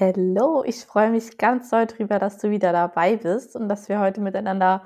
Hallo, 0.00 0.62
ich 0.64 0.86
freue 0.86 1.10
mich 1.10 1.36
ganz 1.36 1.68
doll 1.68 1.86
darüber, 1.86 2.18
dass 2.18 2.38
du 2.38 2.48
wieder 2.48 2.72
dabei 2.72 3.16
bist 3.16 3.56
und 3.56 3.68
dass 3.68 3.90
wir 3.90 4.00
heute 4.00 4.22
miteinander 4.22 4.84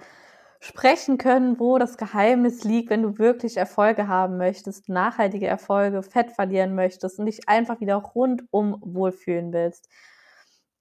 sprechen 0.58 1.16
können, 1.16 1.60
wo 1.60 1.78
das 1.78 1.96
Geheimnis 1.96 2.64
liegt, 2.64 2.90
wenn 2.90 3.02
du 3.02 3.18
wirklich 3.18 3.56
Erfolge 3.56 4.08
haben 4.08 4.36
möchtest, 4.36 4.88
nachhaltige 4.88 5.46
Erfolge, 5.46 6.02
Fett 6.02 6.32
verlieren 6.32 6.74
möchtest 6.74 7.20
und 7.20 7.26
dich 7.26 7.48
einfach 7.48 7.80
wieder 7.80 7.96
rundum 7.96 8.78
wohlfühlen 8.84 9.52
willst. 9.52 9.88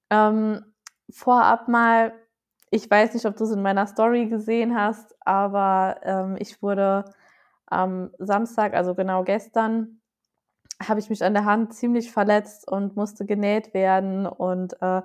Ähm, 0.09 0.73
vorab 1.11 1.67
mal, 1.67 2.13
ich 2.71 2.89
weiß 2.89 3.13
nicht, 3.13 3.27
ob 3.27 3.37
du 3.37 3.43
es 3.43 3.51
in 3.51 3.61
meiner 3.61 3.85
Story 3.85 4.25
gesehen 4.25 4.75
hast, 4.75 5.15
aber 5.21 5.97
ähm, 6.03 6.35
ich 6.39 6.63
wurde 6.63 7.05
am 7.67 8.09
Samstag, 8.17 8.73
also 8.73 8.95
genau 8.95 9.23
gestern, 9.23 10.01
habe 10.81 10.99
ich 10.99 11.09
mich 11.09 11.23
an 11.23 11.33
der 11.33 11.45
Hand 11.45 11.73
ziemlich 11.73 12.11
verletzt 12.11 12.69
und 12.69 12.95
musste 12.95 13.25
genäht 13.25 13.73
werden. 13.73 14.25
Und 14.25 14.73
äh, 14.81 15.01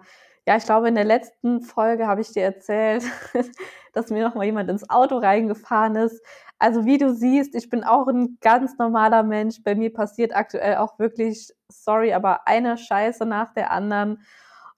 ja, 0.47 0.57
ich 0.57 0.65
glaube, 0.65 0.89
in 0.89 0.95
der 0.95 1.05
letzten 1.05 1.61
Folge 1.61 2.07
habe 2.07 2.21
ich 2.21 2.33
dir 2.33 2.43
erzählt, 2.43 3.05
dass 3.93 4.11
mir 4.11 4.25
noch 4.27 4.35
mal 4.35 4.45
jemand 4.45 4.71
ins 4.71 4.89
Auto 4.89 5.19
reingefahren 5.19 5.97
ist. 5.97 6.25
Also 6.59 6.85
wie 6.85 6.99
du 6.99 7.15
siehst, 7.15 7.55
ich 7.55 7.71
bin 7.71 7.85
auch 7.85 8.09
ein 8.09 8.39
ganz 8.41 8.77
normaler 8.79 9.23
Mensch. 9.23 9.63
Bei 9.63 9.75
mir 9.75 9.93
passiert 9.93 10.35
aktuell 10.35 10.77
auch 10.77 10.99
wirklich, 10.99 11.53
sorry, 11.69 12.13
aber 12.13 12.47
eine 12.47 12.77
Scheiße 12.77 13.25
nach 13.27 13.53
der 13.55 13.71
anderen. 13.71 14.23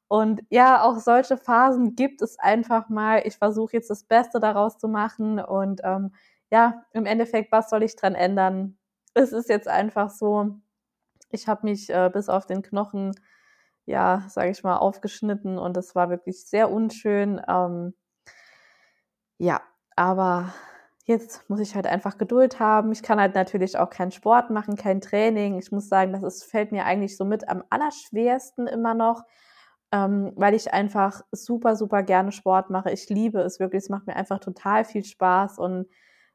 Und 0.08 0.42
ja, 0.50 0.82
auch 0.82 0.98
solche 0.98 1.38
Phasen 1.38 1.96
gibt 1.96 2.20
es 2.22 2.38
einfach 2.38 2.88
mal. 2.90 3.22
Ich 3.24 3.38
versuche 3.38 3.72
jetzt 3.72 3.88
das 3.88 4.04
Beste 4.04 4.40
daraus 4.40 4.76
zu 4.78 4.88
machen. 4.88 5.40
Und 5.40 5.80
ähm, 5.84 6.12
ja, 6.50 6.84
im 6.92 7.06
Endeffekt, 7.06 7.50
was 7.50 7.70
soll 7.70 7.82
ich 7.82 7.96
dran 7.96 8.14
ändern? 8.14 8.76
Es 9.14 9.32
ist 9.32 9.48
jetzt 9.48 9.68
einfach 9.68 10.10
so, 10.10 10.60
ich 11.32 11.48
habe 11.48 11.66
mich 11.66 11.90
äh, 11.90 12.10
bis 12.12 12.28
auf 12.28 12.46
den 12.46 12.62
Knochen, 12.62 13.14
ja, 13.86 14.24
sage 14.28 14.50
ich 14.50 14.62
mal, 14.62 14.76
aufgeschnitten 14.76 15.58
und 15.58 15.76
das 15.76 15.94
war 15.94 16.10
wirklich 16.10 16.46
sehr 16.46 16.70
unschön. 16.70 17.40
Ähm, 17.48 17.94
ja, 19.38 19.60
aber 19.96 20.54
jetzt 21.04 21.48
muss 21.50 21.60
ich 21.60 21.74
halt 21.74 21.86
einfach 21.86 22.18
Geduld 22.18 22.60
haben. 22.60 22.92
Ich 22.92 23.02
kann 23.02 23.20
halt 23.20 23.34
natürlich 23.34 23.76
auch 23.76 23.90
keinen 23.90 24.12
Sport 24.12 24.50
machen, 24.50 24.76
kein 24.76 25.00
Training. 25.00 25.58
Ich 25.58 25.72
muss 25.72 25.88
sagen, 25.88 26.12
das 26.12 26.22
ist, 26.22 26.44
fällt 26.44 26.72
mir 26.72 26.84
eigentlich 26.84 27.16
so 27.16 27.24
mit 27.24 27.48
am 27.48 27.64
allerschwersten 27.70 28.66
immer 28.66 28.94
noch, 28.94 29.24
ähm, 29.92 30.32
weil 30.36 30.54
ich 30.54 30.72
einfach 30.72 31.22
super, 31.32 31.76
super 31.76 32.02
gerne 32.02 32.32
Sport 32.32 32.70
mache. 32.70 32.90
Ich 32.92 33.08
liebe 33.08 33.40
es 33.40 33.58
wirklich. 33.58 33.84
Es 33.84 33.90
macht 33.90 34.06
mir 34.06 34.16
einfach 34.16 34.38
total 34.38 34.84
viel 34.84 35.04
Spaß 35.04 35.58
und 35.58 35.88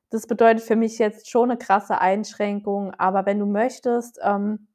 das 0.09 0.27
bedeutet 0.27 0.63
für 0.63 0.75
mich 0.75 0.99
jetzt 0.99 1.29
schon 1.29 1.51
eine 1.51 1.57
krasse 1.57 1.99
Einschränkung. 1.99 2.93
Aber 2.95 3.25
wenn 3.25 3.39
du 3.39 3.45
möchtest, 3.45 4.19
ähm, 4.23 4.67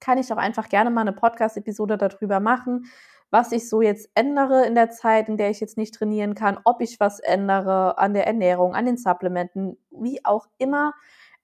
kann 0.00 0.18
ich 0.18 0.32
auch 0.32 0.36
einfach 0.36 0.68
gerne 0.68 0.90
mal 0.90 1.02
eine 1.02 1.12
Podcast-Episode 1.12 1.96
darüber 1.98 2.40
machen, 2.40 2.86
was 3.30 3.52
ich 3.52 3.68
so 3.68 3.82
jetzt 3.82 4.08
ändere 4.14 4.64
in 4.66 4.74
der 4.74 4.90
Zeit, 4.90 5.28
in 5.28 5.36
der 5.36 5.50
ich 5.50 5.60
jetzt 5.60 5.76
nicht 5.76 5.94
trainieren 5.94 6.34
kann, 6.34 6.58
ob 6.64 6.80
ich 6.80 7.00
was 7.00 7.20
ändere 7.20 7.98
an 7.98 8.14
der 8.14 8.26
Ernährung, 8.26 8.74
an 8.74 8.86
den 8.86 8.96
Supplementen, 8.96 9.76
wie 9.90 10.24
auch 10.24 10.46
immer. 10.58 10.94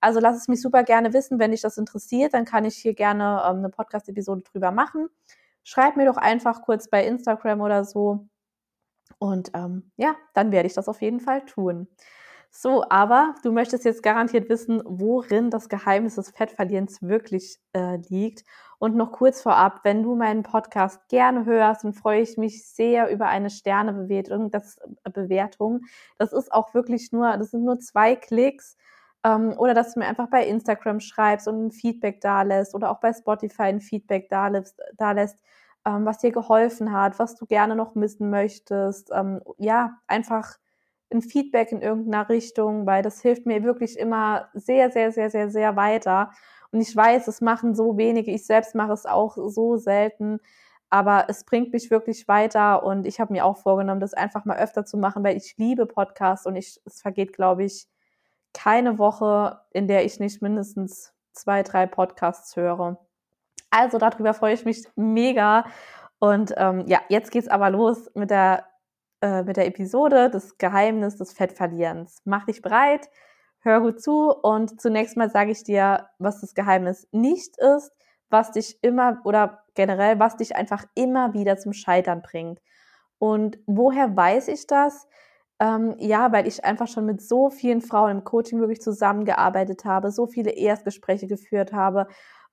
Also 0.00 0.20
lass 0.20 0.36
es 0.36 0.48
mich 0.48 0.62
super 0.62 0.82
gerne 0.82 1.12
wissen, 1.12 1.38
wenn 1.38 1.50
dich 1.50 1.62
das 1.62 1.78
interessiert, 1.78 2.32
dann 2.32 2.44
kann 2.44 2.64
ich 2.64 2.76
hier 2.76 2.94
gerne 2.94 3.42
ähm, 3.44 3.58
eine 3.58 3.70
Podcast-Episode 3.70 4.42
drüber 4.42 4.70
machen. 4.70 5.08
Schreib 5.62 5.96
mir 5.96 6.06
doch 6.06 6.16
einfach 6.16 6.62
kurz 6.62 6.88
bei 6.88 7.04
Instagram 7.04 7.60
oder 7.60 7.84
so. 7.84 8.26
Und 9.18 9.50
ähm, 9.54 9.90
ja, 9.96 10.14
dann 10.32 10.52
werde 10.52 10.66
ich 10.66 10.74
das 10.74 10.88
auf 10.88 11.02
jeden 11.02 11.20
Fall 11.20 11.44
tun. 11.44 11.88
So, 12.52 12.84
aber 12.88 13.34
du 13.44 13.52
möchtest 13.52 13.84
jetzt 13.84 14.02
garantiert 14.02 14.48
wissen, 14.48 14.82
worin 14.84 15.50
das 15.50 15.68
Geheimnis 15.68 16.16
des 16.16 16.30
Fettverlierens 16.30 17.00
wirklich 17.00 17.58
äh, 17.72 17.96
liegt. 18.08 18.44
Und 18.78 18.96
noch 18.96 19.12
kurz 19.12 19.40
vorab, 19.42 19.80
wenn 19.84 20.02
du 20.02 20.16
meinen 20.16 20.42
Podcast 20.42 21.06
gerne 21.08 21.44
hörst, 21.44 21.84
dann 21.84 21.92
freue 21.92 22.22
ich 22.22 22.36
mich 22.38 22.66
sehr 22.66 23.10
über 23.10 23.26
eine 23.28 23.50
Sternebewertung. 23.50 24.50
Das, 24.50 24.78
äh, 25.04 25.10
Bewertung. 25.10 25.82
das 26.18 26.32
ist 26.32 26.52
auch 26.52 26.74
wirklich 26.74 27.12
nur, 27.12 27.36
das 27.36 27.52
sind 27.52 27.64
nur 27.64 27.78
zwei 27.78 28.16
Klicks. 28.16 28.76
Ähm, 29.24 29.54
oder 29.58 29.74
dass 29.74 29.94
du 29.94 30.00
mir 30.00 30.06
einfach 30.06 30.28
bei 30.28 30.46
Instagram 30.46 31.00
schreibst 31.00 31.46
und 31.46 31.66
ein 31.66 31.70
Feedback 31.72 32.20
da 32.20 32.42
lässt 32.42 32.74
oder 32.74 32.90
auch 32.90 33.00
bei 33.00 33.12
Spotify 33.12 33.64
ein 33.64 33.80
Feedback 33.80 34.28
da 34.30 34.48
lässt, 34.48 34.76
ähm, 35.86 36.04
was 36.04 36.18
dir 36.18 36.32
geholfen 36.32 36.92
hat, 36.92 37.18
was 37.18 37.36
du 37.36 37.46
gerne 37.46 37.76
noch 37.76 37.94
missen 37.94 38.30
möchtest. 38.30 39.10
Ähm, 39.12 39.40
ja, 39.58 39.98
einfach 40.06 40.56
ein 41.12 41.22
Feedback 41.22 41.72
in 41.72 41.82
irgendeiner 41.82 42.28
Richtung, 42.28 42.86
weil 42.86 43.02
das 43.02 43.20
hilft 43.20 43.46
mir 43.46 43.62
wirklich 43.62 43.98
immer 43.98 44.48
sehr, 44.54 44.90
sehr, 44.90 45.12
sehr, 45.12 45.30
sehr, 45.30 45.50
sehr 45.50 45.76
weiter. 45.76 46.30
Und 46.72 46.80
ich 46.80 46.94
weiß, 46.94 47.26
es 47.28 47.40
machen 47.40 47.74
so 47.74 47.96
wenige, 47.96 48.30
ich 48.30 48.46
selbst 48.46 48.74
mache 48.74 48.92
es 48.92 49.06
auch 49.06 49.36
so 49.36 49.76
selten, 49.76 50.40
aber 50.88 51.26
es 51.28 51.44
bringt 51.44 51.72
mich 51.72 51.90
wirklich 51.90 52.28
weiter 52.28 52.84
und 52.84 53.06
ich 53.06 53.20
habe 53.20 53.32
mir 53.32 53.44
auch 53.44 53.56
vorgenommen, 53.56 54.00
das 54.00 54.14
einfach 54.14 54.44
mal 54.44 54.58
öfter 54.58 54.84
zu 54.84 54.98
machen, 54.98 55.22
weil 55.24 55.36
ich 55.36 55.56
liebe 55.56 55.86
Podcasts 55.86 56.46
und 56.46 56.56
ich, 56.56 56.80
es 56.84 57.00
vergeht, 57.00 57.32
glaube 57.32 57.64
ich, 57.64 57.88
keine 58.52 58.98
Woche, 58.98 59.60
in 59.72 59.86
der 59.86 60.04
ich 60.04 60.18
nicht 60.18 60.42
mindestens 60.42 61.12
zwei, 61.32 61.62
drei 61.62 61.86
Podcasts 61.86 62.56
höre. 62.56 62.98
Also 63.70 63.98
darüber 63.98 64.34
freue 64.34 64.54
ich 64.54 64.64
mich 64.64 64.88
mega. 64.96 65.64
Und 66.18 66.52
ähm, 66.56 66.84
ja, 66.86 67.00
jetzt 67.08 67.30
geht's 67.30 67.48
aber 67.48 67.70
los 67.70 68.10
mit 68.14 68.30
der 68.30 68.64
äh, 69.20 69.42
mit 69.42 69.56
der 69.56 69.66
Episode 69.66 70.30
Das 70.30 70.58
Geheimnis 70.58 71.16
des 71.16 71.32
Fettverlierens. 71.32 72.22
Mach 72.24 72.46
dich 72.46 72.62
bereit, 72.62 73.08
hör 73.60 73.80
gut 73.80 74.00
zu 74.02 74.30
und 74.30 74.80
zunächst 74.80 75.16
mal 75.16 75.30
sage 75.30 75.50
ich 75.50 75.62
dir, 75.62 76.08
was 76.18 76.40
das 76.40 76.54
Geheimnis 76.54 77.06
nicht 77.12 77.56
ist, 77.58 77.92
was 78.30 78.52
dich 78.52 78.82
immer 78.82 79.20
oder 79.24 79.64
generell, 79.74 80.18
was 80.18 80.36
dich 80.36 80.56
einfach 80.56 80.84
immer 80.94 81.34
wieder 81.34 81.58
zum 81.58 81.72
Scheitern 81.72 82.22
bringt. 82.22 82.60
Und 83.18 83.58
woher 83.66 84.16
weiß 84.16 84.48
ich 84.48 84.66
das? 84.66 85.06
Ähm, 85.58 85.94
ja, 85.98 86.32
weil 86.32 86.46
ich 86.46 86.64
einfach 86.64 86.88
schon 86.88 87.04
mit 87.04 87.20
so 87.20 87.50
vielen 87.50 87.82
Frauen 87.82 88.10
im 88.12 88.24
Coaching 88.24 88.60
wirklich 88.60 88.80
zusammengearbeitet 88.80 89.84
habe, 89.84 90.10
so 90.10 90.26
viele 90.26 90.52
Erstgespräche 90.52 91.26
geführt 91.26 91.72
habe 91.72 92.06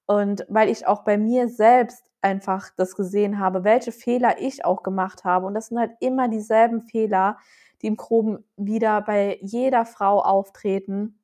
und 0.07 0.45
weil 0.49 0.69
ich 0.69 0.87
auch 0.87 1.03
bei 1.03 1.17
mir 1.17 1.49
selbst 1.49 2.03
einfach 2.21 2.69
das 2.75 2.95
gesehen 2.95 3.39
habe, 3.39 3.63
welche 3.63 3.91
Fehler 3.91 4.41
ich 4.41 4.65
auch 4.65 4.83
gemacht 4.83 5.23
habe. 5.23 5.45
Und 5.45 5.53
das 5.53 5.67
sind 5.67 5.79
halt 5.79 5.91
immer 5.99 6.27
dieselben 6.27 6.81
Fehler, 6.81 7.37
die 7.81 7.87
im 7.87 7.97
Groben 7.97 8.43
wieder 8.55 9.01
bei 9.01 9.37
jeder 9.41 9.85
Frau 9.85 10.21
auftreten. 10.21 11.19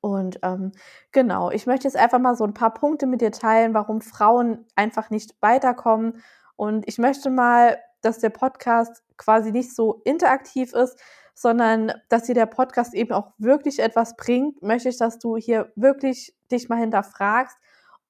Und 0.00 0.38
ähm, 0.42 0.72
genau, 1.12 1.50
ich 1.50 1.66
möchte 1.66 1.88
jetzt 1.88 1.96
einfach 1.96 2.18
mal 2.18 2.36
so 2.36 2.44
ein 2.44 2.54
paar 2.54 2.74
Punkte 2.74 3.06
mit 3.06 3.20
dir 3.20 3.32
teilen, 3.32 3.74
warum 3.74 4.00
Frauen 4.00 4.66
einfach 4.76 5.10
nicht 5.10 5.34
weiterkommen. 5.40 6.22
Und 6.56 6.86
ich 6.86 6.98
möchte 6.98 7.30
mal, 7.30 7.78
dass 8.02 8.18
der 8.18 8.30
Podcast 8.30 9.02
quasi 9.16 9.50
nicht 9.50 9.74
so 9.74 10.02
interaktiv 10.04 10.72
ist, 10.74 10.98
sondern 11.34 11.92
dass 12.08 12.24
dir 12.24 12.34
der 12.34 12.46
Podcast 12.46 12.94
eben 12.94 13.12
auch 13.12 13.32
wirklich 13.38 13.80
etwas 13.80 14.16
bringt. 14.16 14.62
Möchte 14.62 14.88
ich, 14.88 14.98
dass 14.98 15.18
du 15.18 15.36
hier 15.36 15.72
wirklich 15.74 16.36
dich 16.50 16.68
mal 16.68 16.78
hinterfragst 16.78 17.56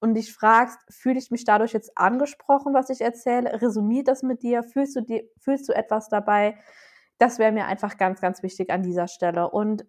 und 0.04 0.12
dich 0.12 0.34
fragst, 0.34 0.78
fühle 0.90 1.18
ich 1.18 1.30
mich 1.30 1.44
dadurch 1.44 1.72
jetzt 1.72 1.96
angesprochen, 1.96 2.74
was 2.74 2.90
ich 2.90 3.00
erzähle? 3.00 3.62
Resümiert 3.62 4.06
das 4.06 4.22
mit 4.22 4.42
dir? 4.42 4.62
Fühlst 4.62 4.94
du, 4.96 5.00
dir, 5.00 5.24
fühlst 5.38 5.66
du 5.66 5.72
etwas 5.72 6.10
dabei? 6.10 6.58
Das 7.16 7.38
wäre 7.38 7.52
mir 7.52 7.64
einfach 7.64 7.96
ganz, 7.96 8.20
ganz 8.20 8.42
wichtig 8.42 8.68
an 8.70 8.82
dieser 8.82 9.08
Stelle. 9.08 9.50
Und 9.50 9.86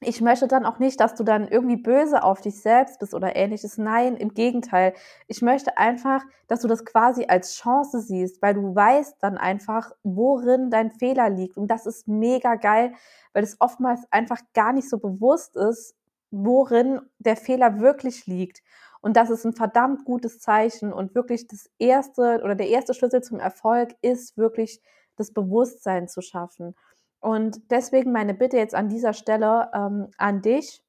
ich 0.00 0.20
möchte 0.20 0.46
dann 0.46 0.64
auch 0.64 0.78
nicht, 0.78 1.00
dass 1.00 1.16
du 1.16 1.24
dann 1.24 1.48
irgendwie 1.48 1.78
böse 1.78 2.22
auf 2.22 2.40
dich 2.40 2.62
selbst 2.62 3.00
bist 3.00 3.12
oder 3.12 3.34
ähnliches. 3.34 3.76
Nein, 3.76 4.14
im 4.16 4.34
Gegenteil. 4.34 4.94
Ich 5.26 5.42
möchte 5.42 5.76
einfach, 5.78 6.22
dass 6.46 6.60
du 6.60 6.68
das 6.68 6.84
quasi 6.84 7.24
als 7.26 7.56
Chance 7.56 8.00
siehst, 8.00 8.40
weil 8.40 8.54
du 8.54 8.72
weißt 8.72 9.16
dann 9.20 9.36
einfach, 9.36 9.90
worin 10.04 10.70
dein 10.70 10.92
Fehler 10.92 11.28
liegt. 11.28 11.56
Und 11.56 11.66
das 11.66 11.86
ist 11.86 12.06
mega 12.06 12.54
geil, 12.54 12.92
weil 13.32 13.42
es 13.42 13.56
oftmals 13.58 14.02
einfach 14.12 14.38
gar 14.54 14.72
nicht 14.72 14.88
so 14.88 14.98
bewusst 14.98 15.56
ist, 15.56 15.96
worin 16.30 17.00
der 17.18 17.36
Fehler 17.36 17.80
wirklich 17.80 18.26
liegt. 18.26 18.62
Und 19.00 19.16
das 19.16 19.30
ist 19.30 19.44
ein 19.44 19.52
verdammt 19.52 20.04
gutes 20.04 20.40
Zeichen 20.40 20.92
und 20.92 21.14
wirklich 21.14 21.46
das 21.46 21.70
erste 21.78 22.40
oder 22.42 22.54
der 22.54 22.68
erste 22.68 22.94
Schlüssel 22.94 23.22
zum 23.22 23.38
Erfolg 23.38 23.94
ist 24.02 24.36
wirklich 24.36 24.80
das 25.16 25.32
Bewusstsein 25.32 26.08
zu 26.08 26.20
schaffen. 26.20 26.74
Und 27.20 27.70
deswegen 27.70 28.12
meine 28.12 28.34
Bitte 28.34 28.56
jetzt 28.56 28.74
an 28.74 28.88
dieser 28.88 29.12
Stelle 29.12 29.70
ähm, 29.74 30.08
an 30.18 30.42
dich. 30.42 30.82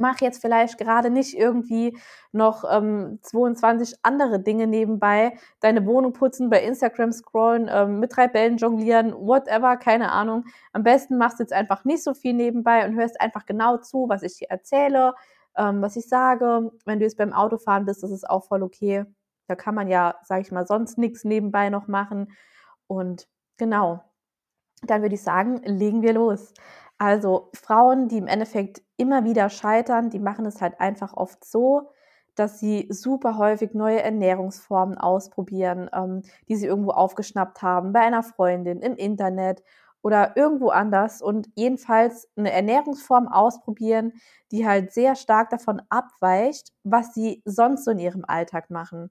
Mach 0.00 0.20
jetzt 0.20 0.40
vielleicht 0.40 0.78
gerade 0.78 1.10
nicht 1.10 1.36
irgendwie 1.36 1.98
noch 2.30 2.64
ähm, 2.70 3.18
22 3.22 3.96
andere 4.02 4.38
Dinge 4.38 4.68
nebenbei, 4.68 5.36
deine 5.60 5.84
Wohnung 5.86 6.12
putzen, 6.12 6.50
bei 6.50 6.62
Instagram 6.62 7.10
scrollen, 7.10 7.68
ähm, 7.68 7.98
mit 7.98 8.16
drei 8.16 8.28
Bällen 8.28 8.58
jonglieren, 8.58 9.12
whatever, 9.12 9.76
keine 9.76 10.12
Ahnung. 10.12 10.44
Am 10.72 10.84
besten 10.84 11.18
machst 11.18 11.40
du 11.40 11.42
jetzt 11.42 11.52
einfach 11.52 11.84
nicht 11.84 12.04
so 12.04 12.14
viel 12.14 12.32
nebenbei 12.32 12.86
und 12.86 12.94
hörst 12.94 13.20
einfach 13.20 13.44
genau 13.44 13.78
zu, 13.78 14.08
was 14.08 14.22
ich 14.22 14.36
dir 14.38 14.50
erzähle, 14.50 15.14
ähm, 15.58 15.82
was 15.82 15.96
ich 15.96 16.08
sage. 16.08 16.72
Wenn 16.84 16.98
du 16.98 17.04
jetzt 17.04 17.18
beim 17.18 17.32
Autofahren 17.32 17.84
bist, 17.84 18.02
ist 18.02 18.28
auch 18.28 18.44
voll 18.44 18.62
okay. 18.62 19.04
Da 19.46 19.56
kann 19.56 19.74
man 19.74 19.88
ja, 19.88 20.16
sage 20.22 20.42
ich 20.42 20.52
mal, 20.52 20.66
sonst 20.66 20.98
nichts 20.98 21.24
nebenbei 21.24 21.70
noch 21.70 21.88
machen. 21.88 22.32
Und 22.86 23.28
genau, 23.56 24.00
dann 24.82 25.02
würde 25.02 25.14
ich 25.14 25.22
sagen, 25.22 25.56
legen 25.64 26.02
wir 26.02 26.12
los. 26.12 26.52
Also 26.98 27.50
Frauen, 27.54 28.08
die 28.08 28.18
im 28.18 28.26
Endeffekt 28.26 28.82
immer 28.96 29.24
wieder 29.24 29.50
scheitern, 29.50 30.10
die 30.10 30.18
machen 30.18 30.46
es 30.46 30.60
halt 30.60 30.80
einfach 30.80 31.14
oft 31.14 31.44
so, 31.44 31.90
dass 32.34 32.60
sie 32.60 32.86
super 32.90 33.36
häufig 33.36 33.74
neue 33.74 34.02
Ernährungsformen 34.02 34.98
ausprobieren, 34.98 35.90
ähm, 35.92 36.22
die 36.48 36.56
sie 36.56 36.66
irgendwo 36.66 36.90
aufgeschnappt 36.90 37.62
haben, 37.62 37.92
bei 37.92 38.00
einer 38.00 38.22
Freundin, 38.22 38.80
im 38.80 38.94
Internet 38.94 39.62
oder 40.02 40.36
irgendwo 40.36 40.70
anders 40.70 41.22
und 41.22 41.48
jedenfalls 41.54 42.28
eine 42.36 42.52
Ernährungsform 42.52 43.28
ausprobieren, 43.28 44.12
die 44.50 44.66
halt 44.66 44.92
sehr 44.92 45.16
stark 45.16 45.50
davon 45.50 45.82
abweicht, 45.88 46.72
was 46.84 47.14
sie 47.14 47.42
sonst 47.44 47.84
so 47.84 47.90
in 47.90 47.98
ihrem 47.98 48.24
Alltag 48.26 48.70
machen. 48.70 49.10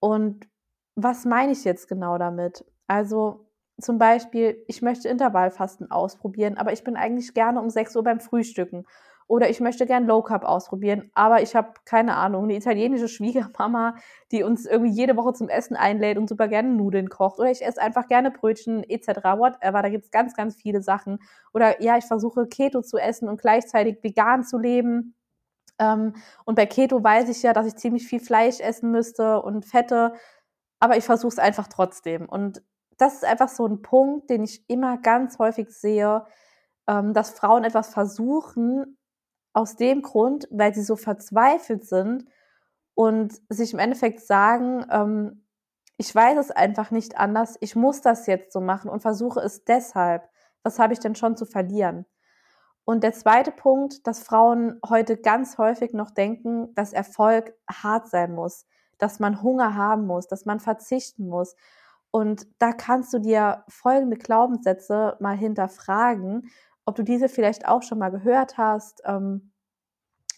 Und 0.00 0.48
was 0.96 1.24
meine 1.24 1.52
ich 1.52 1.64
jetzt 1.64 1.88
genau 1.88 2.18
damit? 2.18 2.64
Also 2.86 3.46
zum 3.80 3.98
Beispiel, 3.98 4.64
ich 4.68 4.82
möchte 4.82 5.08
Intervallfasten 5.08 5.90
ausprobieren, 5.90 6.56
aber 6.56 6.72
ich 6.72 6.82
bin 6.82 6.96
eigentlich 6.96 7.34
gerne 7.34 7.60
um 7.60 7.68
6 7.70 7.94
Uhr 7.96 8.02
beim 8.02 8.20
Frühstücken 8.20 8.86
oder 9.28 9.50
ich 9.50 9.60
möchte 9.60 9.86
gern 9.86 10.06
Low 10.06 10.22
Carb 10.22 10.44
ausprobieren, 10.44 11.10
aber 11.14 11.42
ich 11.42 11.56
habe 11.56 11.72
keine 11.84 12.16
Ahnung, 12.16 12.44
eine 12.44 12.56
italienische 12.56 13.08
Schwiegermama, 13.08 13.96
die 14.30 14.44
uns 14.44 14.66
irgendwie 14.66 14.92
jede 14.92 15.16
Woche 15.16 15.32
zum 15.32 15.48
Essen 15.48 15.76
einlädt 15.76 16.16
und 16.16 16.28
super 16.28 16.46
gerne 16.48 16.68
Nudeln 16.68 17.08
kocht. 17.08 17.40
Oder 17.40 17.50
ich 17.50 17.64
esse 17.64 17.80
einfach 17.82 18.06
gerne 18.06 18.30
Brötchen 18.30 18.84
etc. 18.84 19.08
Whatever. 19.36 19.82
Da 19.82 19.88
gibt's 19.88 20.10
ganz, 20.12 20.34
ganz 20.34 20.54
viele 20.54 20.80
Sachen. 20.80 21.18
Oder 21.52 21.82
ja, 21.82 21.96
ich 21.98 22.04
versuche 22.04 22.46
Keto 22.46 22.82
zu 22.82 22.98
essen 22.98 23.28
und 23.28 23.40
gleichzeitig 23.40 23.98
vegan 24.02 24.44
zu 24.44 24.58
leben. 24.58 25.16
Ähm, 25.78 26.14
und 26.44 26.54
bei 26.54 26.66
Keto 26.66 27.02
weiß 27.02 27.28
ich 27.28 27.42
ja, 27.42 27.52
dass 27.52 27.66
ich 27.66 27.76
ziemlich 27.76 28.06
viel 28.06 28.20
Fleisch 28.20 28.60
essen 28.60 28.90
müsste 28.90 29.42
und 29.42 29.66
Fette, 29.66 30.14
aber 30.80 30.96
ich 30.96 31.04
versuche 31.04 31.32
es 31.32 31.38
einfach 31.38 31.68
trotzdem. 31.68 32.28
Und 32.28 32.62
das 32.98 33.14
ist 33.14 33.24
einfach 33.24 33.48
so 33.48 33.66
ein 33.66 33.82
Punkt, 33.82 34.30
den 34.30 34.44
ich 34.44 34.64
immer 34.68 34.98
ganz 34.98 35.38
häufig 35.38 35.70
sehe, 35.70 36.24
ähm, 36.88 37.12
dass 37.14 37.30
Frauen 37.30 37.64
etwas 37.64 37.92
versuchen, 37.92 38.96
aus 39.56 39.74
dem 39.74 40.02
Grund, 40.02 40.46
weil 40.50 40.74
sie 40.74 40.82
so 40.82 40.96
verzweifelt 40.96 41.88
sind 41.88 42.26
und 42.94 43.40
sich 43.48 43.72
im 43.72 43.78
Endeffekt 43.78 44.20
sagen, 44.20 44.84
ähm, 44.90 45.46
ich 45.96 46.14
weiß 46.14 46.36
es 46.36 46.50
einfach 46.50 46.90
nicht 46.90 47.16
anders, 47.16 47.56
ich 47.60 47.74
muss 47.74 48.02
das 48.02 48.26
jetzt 48.26 48.52
so 48.52 48.60
machen 48.60 48.90
und 48.90 49.00
versuche 49.00 49.40
es 49.40 49.64
deshalb. 49.64 50.28
Was 50.62 50.78
habe 50.78 50.92
ich 50.92 50.98
denn 50.98 51.14
schon 51.14 51.38
zu 51.38 51.46
verlieren? 51.46 52.04
Und 52.84 53.02
der 53.02 53.14
zweite 53.14 53.50
Punkt, 53.50 54.06
dass 54.06 54.22
Frauen 54.22 54.78
heute 54.86 55.16
ganz 55.16 55.56
häufig 55.56 55.94
noch 55.94 56.10
denken, 56.10 56.74
dass 56.74 56.92
Erfolg 56.92 57.54
hart 57.66 58.08
sein 58.08 58.34
muss, 58.34 58.66
dass 58.98 59.20
man 59.20 59.42
Hunger 59.42 59.74
haben 59.74 60.06
muss, 60.06 60.28
dass 60.28 60.44
man 60.44 60.60
verzichten 60.60 61.28
muss. 61.28 61.56
Und 62.10 62.46
da 62.58 62.72
kannst 62.72 63.14
du 63.14 63.20
dir 63.20 63.64
folgende 63.68 64.18
Glaubenssätze 64.18 65.16
mal 65.18 65.36
hinterfragen 65.36 66.50
ob 66.86 66.94
du 66.94 67.02
diese 67.02 67.28
vielleicht 67.28 67.68
auch 67.68 67.82
schon 67.82 67.98
mal 67.98 68.10
gehört 68.10 68.56
hast. 68.56 69.02
Ähm, 69.04 69.52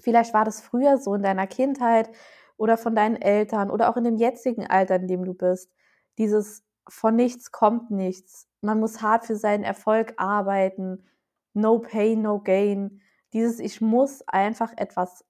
vielleicht 0.00 0.34
war 0.34 0.44
das 0.44 0.60
früher 0.60 0.98
so 0.98 1.14
in 1.14 1.22
deiner 1.22 1.46
Kindheit 1.46 2.10
oder 2.56 2.76
von 2.76 2.96
deinen 2.96 3.16
Eltern 3.16 3.70
oder 3.70 3.88
auch 3.88 3.96
in 3.96 4.04
dem 4.04 4.16
jetzigen 4.16 4.66
Alter, 4.66 4.96
in 4.96 5.06
dem 5.06 5.24
du 5.24 5.34
bist. 5.34 5.70
Dieses 6.18 6.64
von 6.88 7.14
nichts 7.14 7.52
kommt 7.52 7.90
nichts. 7.90 8.48
Man 8.60 8.80
muss 8.80 9.02
hart 9.02 9.26
für 9.26 9.36
seinen 9.36 9.62
Erfolg 9.62 10.14
arbeiten. 10.16 11.04
No 11.52 11.78
pain, 11.78 12.22
no 12.22 12.40
gain. 12.40 13.02
Dieses 13.32 13.60
ich 13.60 13.80
muss 13.80 14.26
einfach 14.26 14.72
etwas 14.76 15.24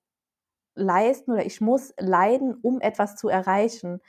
leisten 0.75 1.32
oder 1.32 1.44
ich 1.44 1.61
muss 1.61 1.93
leiden, 1.99 2.55
um 2.62 2.81
etwas 2.81 3.17
zu 3.17 3.29
erreichen. 3.29 4.00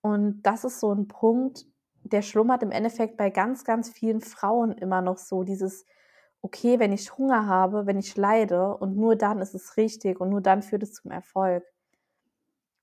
Und 0.00 0.42
das 0.42 0.64
ist 0.64 0.80
so 0.80 0.92
ein 0.94 1.08
Punkt, 1.08 1.66
der 2.04 2.22
schlummert 2.22 2.62
im 2.62 2.70
Endeffekt 2.70 3.16
bei 3.16 3.30
ganz, 3.30 3.64
ganz 3.64 3.90
vielen 3.90 4.20
Frauen 4.20 4.72
immer 4.72 5.02
noch 5.02 5.18
so. 5.18 5.42
Dieses 5.42 5.84
okay, 6.44 6.78
wenn 6.78 6.92
ich 6.92 7.16
Hunger 7.16 7.46
habe, 7.46 7.86
wenn 7.86 7.98
ich 7.98 8.18
leide 8.18 8.76
und 8.76 8.98
nur 8.98 9.16
dann 9.16 9.40
ist 9.40 9.54
es 9.54 9.78
richtig 9.78 10.20
und 10.20 10.28
nur 10.28 10.42
dann 10.42 10.62
führt 10.62 10.82
es 10.82 10.92
zum 10.92 11.10
Erfolg. 11.10 11.64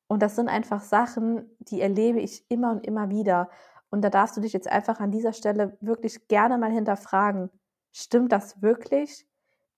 Und 0.07 0.23
das 0.23 0.35
sind 0.35 0.49
einfach 0.49 0.81
Sachen, 0.81 1.45
die 1.59 1.79
erlebe 1.79 2.19
ich 2.19 2.43
immer 2.49 2.71
und 2.71 2.87
immer 2.87 3.11
wieder. 3.11 3.51
Und 3.91 4.01
da 4.01 4.09
darfst 4.09 4.35
du 4.35 4.41
dich 4.41 4.51
jetzt 4.51 4.67
einfach 4.67 4.99
an 4.99 5.11
dieser 5.11 5.31
Stelle 5.31 5.77
wirklich 5.79 6.27
gerne 6.27 6.57
mal 6.57 6.71
hinterfragen, 6.71 7.51
stimmt 7.91 8.31
das 8.31 8.63
wirklich? 8.63 9.27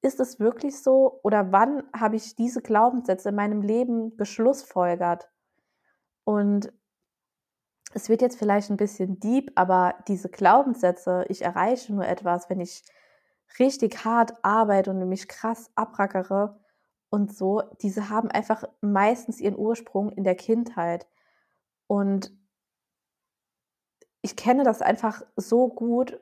Ist 0.02 0.22
es 0.22 0.40
wirklich 0.40 0.82
so? 0.82 1.20
Oder 1.22 1.52
wann 1.52 1.84
habe 1.94 2.16
ich 2.16 2.36
diese 2.36 2.62
Glaubenssätze 2.62 3.30
in 3.30 3.36
meinem 3.36 3.62
Leben 3.62 4.16
geschlussfolgert? 4.16 5.30
Und 6.24 6.72
es 7.94 8.08
wird 8.08 8.22
jetzt 8.22 8.40
vielleicht 8.40 8.70
ein 8.70 8.78
bisschen 8.78 9.20
deep, 9.20 9.52
aber 9.56 9.96
diese 10.08 10.30
Glaubenssätze, 10.30 11.26
ich 11.28 11.42
erreiche 11.42 11.94
nur 11.94 12.08
etwas, 12.08 12.50
wenn 12.50 12.62
ich 12.62 12.86
richtig 13.60 14.06
hart 14.06 14.34
arbeite 14.44 14.92
und 14.92 15.08
mich 15.10 15.28
krass 15.28 15.72
abrackere 15.76 16.60
und 17.14 17.32
so, 17.32 17.62
diese 17.84 18.10
haben 18.10 18.32
einfach 18.32 18.64
meistens 18.82 19.40
ihren 19.40 19.56
Ursprung 19.56 20.10
in 20.10 20.24
der 20.24 20.34
Kindheit. 20.34 21.08
Und 21.86 22.32
ich 24.24 24.36
kenne 24.36 24.64
das 24.64 24.82
einfach 24.82 25.22
so 25.36 25.68
gut 25.68 26.20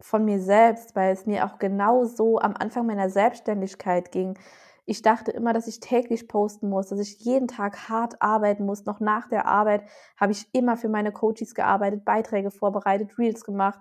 von 0.00 0.24
mir 0.24 0.40
selbst, 0.40 0.94
weil 0.94 1.12
es 1.12 1.26
mir 1.26 1.46
auch 1.46 1.58
genau 1.58 2.04
so 2.04 2.38
am 2.38 2.54
Anfang 2.56 2.86
meiner 2.86 3.10
Selbstständigkeit 3.10 4.12
ging. 4.12 4.38
Ich 4.86 5.02
dachte 5.02 5.32
immer, 5.32 5.52
dass 5.52 5.66
ich 5.66 5.80
täglich 5.80 6.28
posten 6.28 6.68
muss, 6.68 6.88
dass 6.88 7.00
ich 7.00 7.18
jeden 7.18 7.48
Tag 7.48 7.88
hart 7.88 8.22
arbeiten 8.22 8.64
muss. 8.64 8.84
Noch 8.84 9.00
nach 9.00 9.28
der 9.28 9.46
Arbeit 9.46 9.82
habe 10.16 10.30
ich 10.30 10.46
immer 10.54 10.76
für 10.76 10.88
meine 10.88 11.10
Coaches 11.10 11.54
gearbeitet, 11.56 12.04
Beiträge 12.04 12.52
vorbereitet, 12.52 13.18
Reels 13.18 13.44
gemacht, 13.44 13.80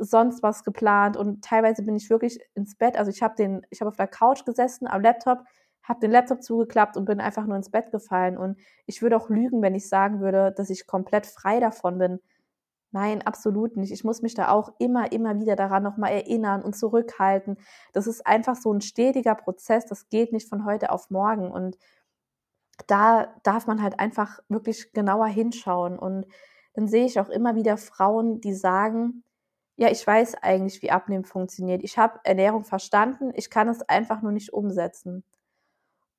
sonst 0.00 0.42
was 0.42 0.64
geplant 0.64 1.16
und 1.16 1.44
teilweise 1.44 1.82
bin 1.82 1.96
ich 1.96 2.10
wirklich 2.10 2.40
ins 2.54 2.74
Bett. 2.76 2.96
Also 2.96 3.10
ich 3.10 3.22
habe 3.22 3.34
den, 3.36 3.66
ich 3.70 3.80
habe 3.80 3.90
auf 3.90 3.96
der 3.96 4.08
Couch 4.08 4.44
gesessen 4.44 4.86
am 4.86 5.02
Laptop, 5.02 5.44
habe 5.82 6.00
den 6.00 6.10
Laptop 6.10 6.42
zugeklappt 6.42 6.96
und 6.96 7.04
bin 7.04 7.20
einfach 7.20 7.46
nur 7.46 7.56
ins 7.56 7.70
Bett 7.70 7.90
gefallen. 7.90 8.38
Und 8.38 8.58
ich 8.86 9.02
würde 9.02 9.16
auch 9.16 9.28
lügen, 9.28 9.62
wenn 9.62 9.74
ich 9.74 9.88
sagen 9.88 10.20
würde, 10.20 10.52
dass 10.56 10.70
ich 10.70 10.86
komplett 10.86 11.26
frei 11.26 11.60
davon 11.60 11.98
bin. 11.98 12.20
Nein, 12.92 13.22
absolut 13.22 13.76
nicht. 13.76 13.92
Ich 13.92 14.02
muss 14.02 14.22
mich 14.22 14.34
da 14.34 14.48
auch 14.48 14.72
immer, 14.78 15.12
immer 15.12 15.38
wieder 15.38 15.54
daran 15.54 15.82
nochmal 15.82 16.12
erinnern 16.12 16.62
und 16.62 16.76
zurückhalten. 16.76 17.56
Das 17.92 18.06
ist 18.06 18.26
einfach 18.26 18.56
so 18.56 18.72
ein 18.72 18.80
stetiger 18.80 19.34
Prozess. 19.36 19.86
Das 19.86 20.08
geht 20.08 20.32
nicht 20.32 20.48
von 20.48 20.64
heute 20.64 20.90
auf 20.90 21.10
morgen. 21.10 21.52
Und 21.52 21.78
da 22.88 23.34
darf 23.44 23.66
man 23.66 23.82
halt 23.82 24.00
einfach 24.00 24.40
wirklich 24.48 24.92
genauer 24.92 25.26
hinschauen. 25.26 25.98
Und 25.98 26.26
dann 26.74 26.88
sehe 26.88 27.04
ich 27.04 27.20
auch 27.20 27.28
immer 27.28 27.54
wieder 27.54 27.76
Frauen, 27.76 28.40
die 28.40 28.54
sagen, 28.54 29.22
ja, 29.80 29.90
ich 29.90 30.06
weiß 30.06 30.34
eigentlich, 30.42 30.82
wie 30.82 30.90
Abnehmen 30.90 31.24
funktioniert. 31.24 31.82
Ich 31.82 31.96
habe 31.96 32.20
Ernährung 32.24 32.64
verstanden, 32.64 33.32
ich 33.34 33.48
kann 33.48 33.66
es 33.66 33.80
einfach 33.80 34.20
nur 34.20 34.30
nicht 34.30 34.52
umsetzen. 34.52 35.24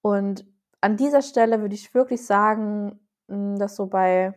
Und 0.02 0.48
an 0.82 0.98
dieser 0.98 1.22
Stelle 1.22 1.62
würde 1.62 1.76
ich 1.76 1.94
wirklich 1.94 2.26
sagen, 2.26 3.00
hm, 3.28 3.60
dass 3.60 3.76
so 3.76 3.86
bei 3.86 4.34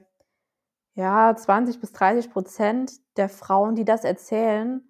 ja, 0.92 1.34
20 1.34 1.80
bis 1.80 1.92
30 1.92 2.30
Prozent 2.30 2.92
der 3.16 3.30
Frauen, 3.30 3.74
die 3.76 3.86
das 3.86 4.04
erzählen, 4.04 4.86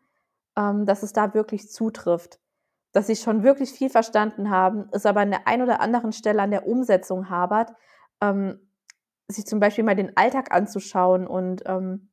ähm, 0.56 0.84
dass 0.84 1.04
es 1.04 1.12
da 1.12 1.32
wirklich 1.32 1.70
zutrifft. 1.70 2.40
Dass 2.90 3.06
sie 3.06 3.16
schon 3.16 3.44
wirklich 3.44 3.70
viel 3.70 3.88
verstanden 3.88 4.50
haben, 4.50 4.88
es 4.90 5.06
aber 5.06 5.20
an 5.20 5.30
der 5.30 5.46
einen 5.46 5.62
oder 5.62 5.80
anderen 5.80 6.12
Stelle 6.12 6.42
an 6.42 6.50
der 6.50 6.66
Umsetzung 6.66 7.30
habert, 7.30 7.72
ähm, 8.20 8.58
sich 9.28 9.46
zum 9.46 9.60
Beispiel 9.60 9.84
mal 9.84 9.94
den 9.94 10.16
Alltag 10.16 10.52
anzuschauen 10.52 11.28
und 11.28 11.62
ähm, 11.66 12.10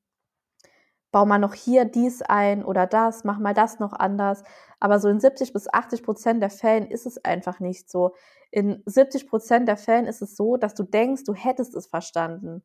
bau 1.12 1.25
mal 1.25 1.39
noch 1.39 1.53
hier 1.53 1.86
dies 1.86 2.22
ein 2.22 2.63
oder 2.63 2.88
das, 2.88 3.24
mach 3.24 3.39
mal 3.39 3.53
das 3.53 3.80
noch 3.80 3.94
anders. 3.94 4.44
Aber 4.80 5.00
so 5.00 5.10
in 5.10 5.20
70 5.20 5.53
bis 5.53 5.72
80 5.72 6.03
Prozent 6.03 6.41
der 6.41 6.50
Fällen 6.50 6.88
ist 6.88 7.06
es 7.06 7.24
einfach 7.24 7.60
nicht 7.60 7.89
so. 7.89 8.15
In 8.50 8.82
70 8.86 9.27
Prozent 9.27 9.68
der 9.68 9.77
Fällen 9.77 10.08
ist 10.08 10.22
es 10.22 10.36
so, 10.36 10.58
dass 10.58 10.74
du 10.74 10.84
denkst, 10.84 11.24
du 11.25 11.34
hättest 11.34 11.75
es 11.75 11.88
verstanden. 11.88 12.63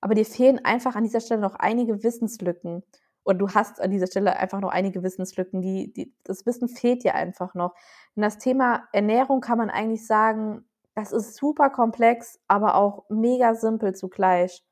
Aber 0.00 0.14
dir 0.14 0.26
fehlen 0.26 0.62
einfach 0.64 0.96
an 0.96 1.04
dieser 1.04 1.20
Stelle 1.20 1.40
noch 1.40 1.54
einige 1.54 2.02
Wissenslücken. 2.02 2.82
Oder 3.24 3.38
du 3.38 3.48
hast 3.48 3.80
an 3.80 3.90
dieser 3.90 4.06
Stelle 4.06 4.36
einfach 4.36 4.60
noch 4.60 4.70
einige 4.70 5.02
Wissenslücken. 5.02 5.62
Die, 5.62 5.92
die, 5.92 6.14
das 6.24 6.44
Wissen 6.44 6.68
fehlt 6.68 7.04
dir 7.04 7.14
einfach 7.14 7.54
noch. 7.54 7.74
Und 8.14 8.22
das 8.22 8.38
Thema 8.38 8.86
Ernährung 8.92 9.40
kann 9.40 9.58
man 9.58 9.70
eigentlich 9.70 10.06
sagen, 10.06 10.66
das 10.94 11.12
ist 11.12 11.36
super 11.36 11.70
komplex, 11.70 12.38
aber 12.48 12.74
auch 12.74 13.04
mega 13.08 13.54
simpel 13.54 13.94
zugleich. 13.94 14.62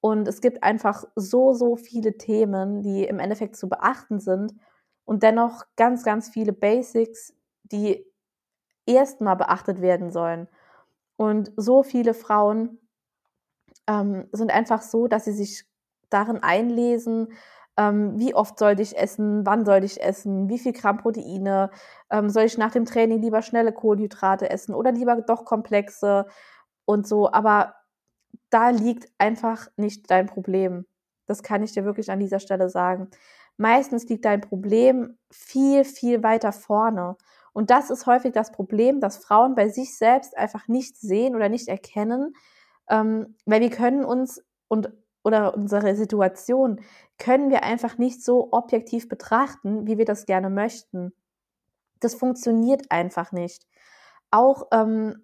Und 0.00 0.26
es 0.28 0.40
gibt 0.40 0.62
einfach 0.62 1.04
so, 1.14 1.52
so 1.52 1.76
viele 1.76 2.16
Themen, 2.16 2.82
die 2.82 3.04
im 3.04 3.18
Endeffekt 3.18 3.56
zu 3.56 3.68
beachten 3.68 4.18
sind 4.20 4.54
und 5.04 5.22
dennoch 5.22 5.64
ganz, 5.76 6.04
ganz 6.04 6.30
viele 6.30 6.52
Basics, 6.52 7.34
die 7.64 8.06
erstmal 8.86 9.36
beachtet 9.36 9.80
werden 9.80 10.10
sollen. 10.10 10.48
Und 11.16 11.52
so 11.56 11.82
viele 11.82 12.14
Frauen 12.14 12.78
ähm, 13.86 14.28
sind 14.32 14.50
einfach 14.50 14.82
so, 14.82 15.06
dass 15.06 15.24
sie 15.26 15.32
sich 15.32 15.64
darin 16.08 16.42
einlesen, 16.42 17.28
ähm, 17.76 18.18
wie 18.18 18.34
oft 18.34 18.58
sollte 18.58 18.82
ich 18.82 18.96
essen, 18.96 19.46
wann 19.46 19.64
sollte 19.64 19.86
ich 19.86 20.02
essen, 20.02 20.48
wie 20.48 20.58
viel 20.58 20.72
Gramm 20.72 20.98
Proteine, 20.98 21.70
ähm, 22.10 22.28
soll 22.30 22.44
ich 22.44 22.58
nach 22.58 22.72
dem 22.72 22.84
Training 22.84 23.20
lieber 23.20 23.42
schnelle 23.42 23.72
Kohlenhydrate 23.72 24.50
essen 24.50 24.74
oder 24.74 24.92
lieber 24.92 25.16
doch 25.22 25.44
komplexe 25.44 26.26
und 26.84 27.06
so. 27.06 27.32
Aber 27.32 27.74
da 28.50 28.70
liegt 28.70 29.08
einfach 29.18 29.68
nicht 29.76 30.10
dein 30.10 30.26
Problem. 30.26 30.86
Das 31.26 31.42
kann 31.42 31.62
ich 31.62 31.72
dir 31.72 31.84
wirklich 31.84 32.10
an 32.10 32.20
dieser 32.20 32.40
Stelle 32.40 32.68
sagen. 32.68 33.08
Meistens 33.56 34.08
liegt 34.08 34.24
dein 34.24 34.40
Problem 34.40 35.18
viel, 35.30 35.84
viel 35.84 36.22
weiter 36.22 36.52
vorne. 36.52 37.16
Und 37.52 37.70
das 37.70 37.90
ist 37.90 38.06
häufig 38.06 38.32
das 38.32 38.52
Problem, 38.52 39.00
dass 39.00 39.18
Frauen 39.18 39.54
bei 39.54 39.68
sich 39.68 39.96
selbst 39.96 40.36
einfach 40.36 40.68
nicht 40.68 40.96
sehen 40.96 41.34
oder 41.34 41.48
nicht 41.48 41.68
erkennen, 41.68 42.34
ähm, 42.88 43.36
weil 43.44 43.60
wir 43.60 43.70
können 43.70 44.04
uns 44.04 44.42
und 44.68 44.90
oder 45.22 45.54
unsere 45.54 45.94
Situation 45.96 46.80
können 47.18 47.50
wir 47.50 47.62
einfach 47.62 47.98
nicht 47.98 48.24
so 48.24 48.48
objektiv 48.52 49.08
betrachten, 49.08 49.86
wie 49.86 49.98
wir 49.98 50.06
das 50.06 50.24
gerne 50.26 50.48
möchten. 50.48 51.12
Das 52.00 52.14
funktioniert 52.14 52.90
einfach 52.90 53.30
nicht. 53.32 53.66
Auch 54.30 54.68
ähm, 54.72 55.22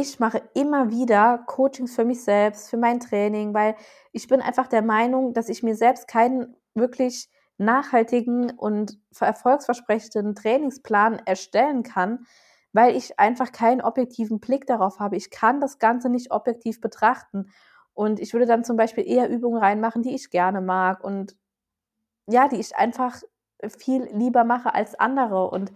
ich 0.00 0.20
mache 0.20 0.42
immer 0.54 0.90
wieder 0.90 1.38
Coachings 1.46 1.96
für 1.96 2.04
mich 2.04 2.22
selbst, 2.22 2.70
für 2.70 2.76
mein 2.76 3.00
Training, 3.00 3.52
weil 3.52 3.74
ich 4.12 4.28
bin 4.28 4.40
einfach 4.40 4.68
der 4.68 4.82
Meinung, 4.82 5.34
dass 5.34 5.48
ich 5.48 5.64
mir 5.64 5.74
selbst 5.74 6.06
keinen 6.06 6.54
wirklich 6.74 7.28
nachhaltigen 7.56 8.52
und 8.52 8.96
erfolgsversprechenden 9.18 10.36
Trainingsplan 10.36 11.20
erstellen 11.26 11.82
kann, 11.82 12.26
weil 12.72 12.94
ich 12.94 13.18
einfach 13.18 13.50
keinen 13.50 13.80
objektiven 13.80 14.38
Blick 14.38 14.68
darauf 14.68 15.00
habe. 15.00 15.16
Ich 15.16 15.30
kann 15.30 15.60
das 15.60 15.80
Ganze 15.80 16.08
nicht 16.10 16.30
objektiv 16.30 16.80
betrachten. 16.80 17.50
Und 17.92 18.20
ich 18.20 18.32
würde 18.32 18.46
dann 18.46 18.62
zum 18.62 18.76
Beispiel 18.76 19.04
eher 19.04 19.28
Übungen 19.28 19.60
reinmachen, 19.60 20.02
die 20.02 20.14
ich 20.14 20.30
gerne 20.30 20.60
mag 20.60 21.02
und 21.02 21.36
ja, 22.28 22.46
die 22.46 22.60
ich 22.60 22.76
einfach 22.76 23.20
viel 23.66 24.04
lieber 24.12 24.44
mache 24.44 24.72
als 24.72 24.94
andere. 24.94 25.50
Und 25.50 25.72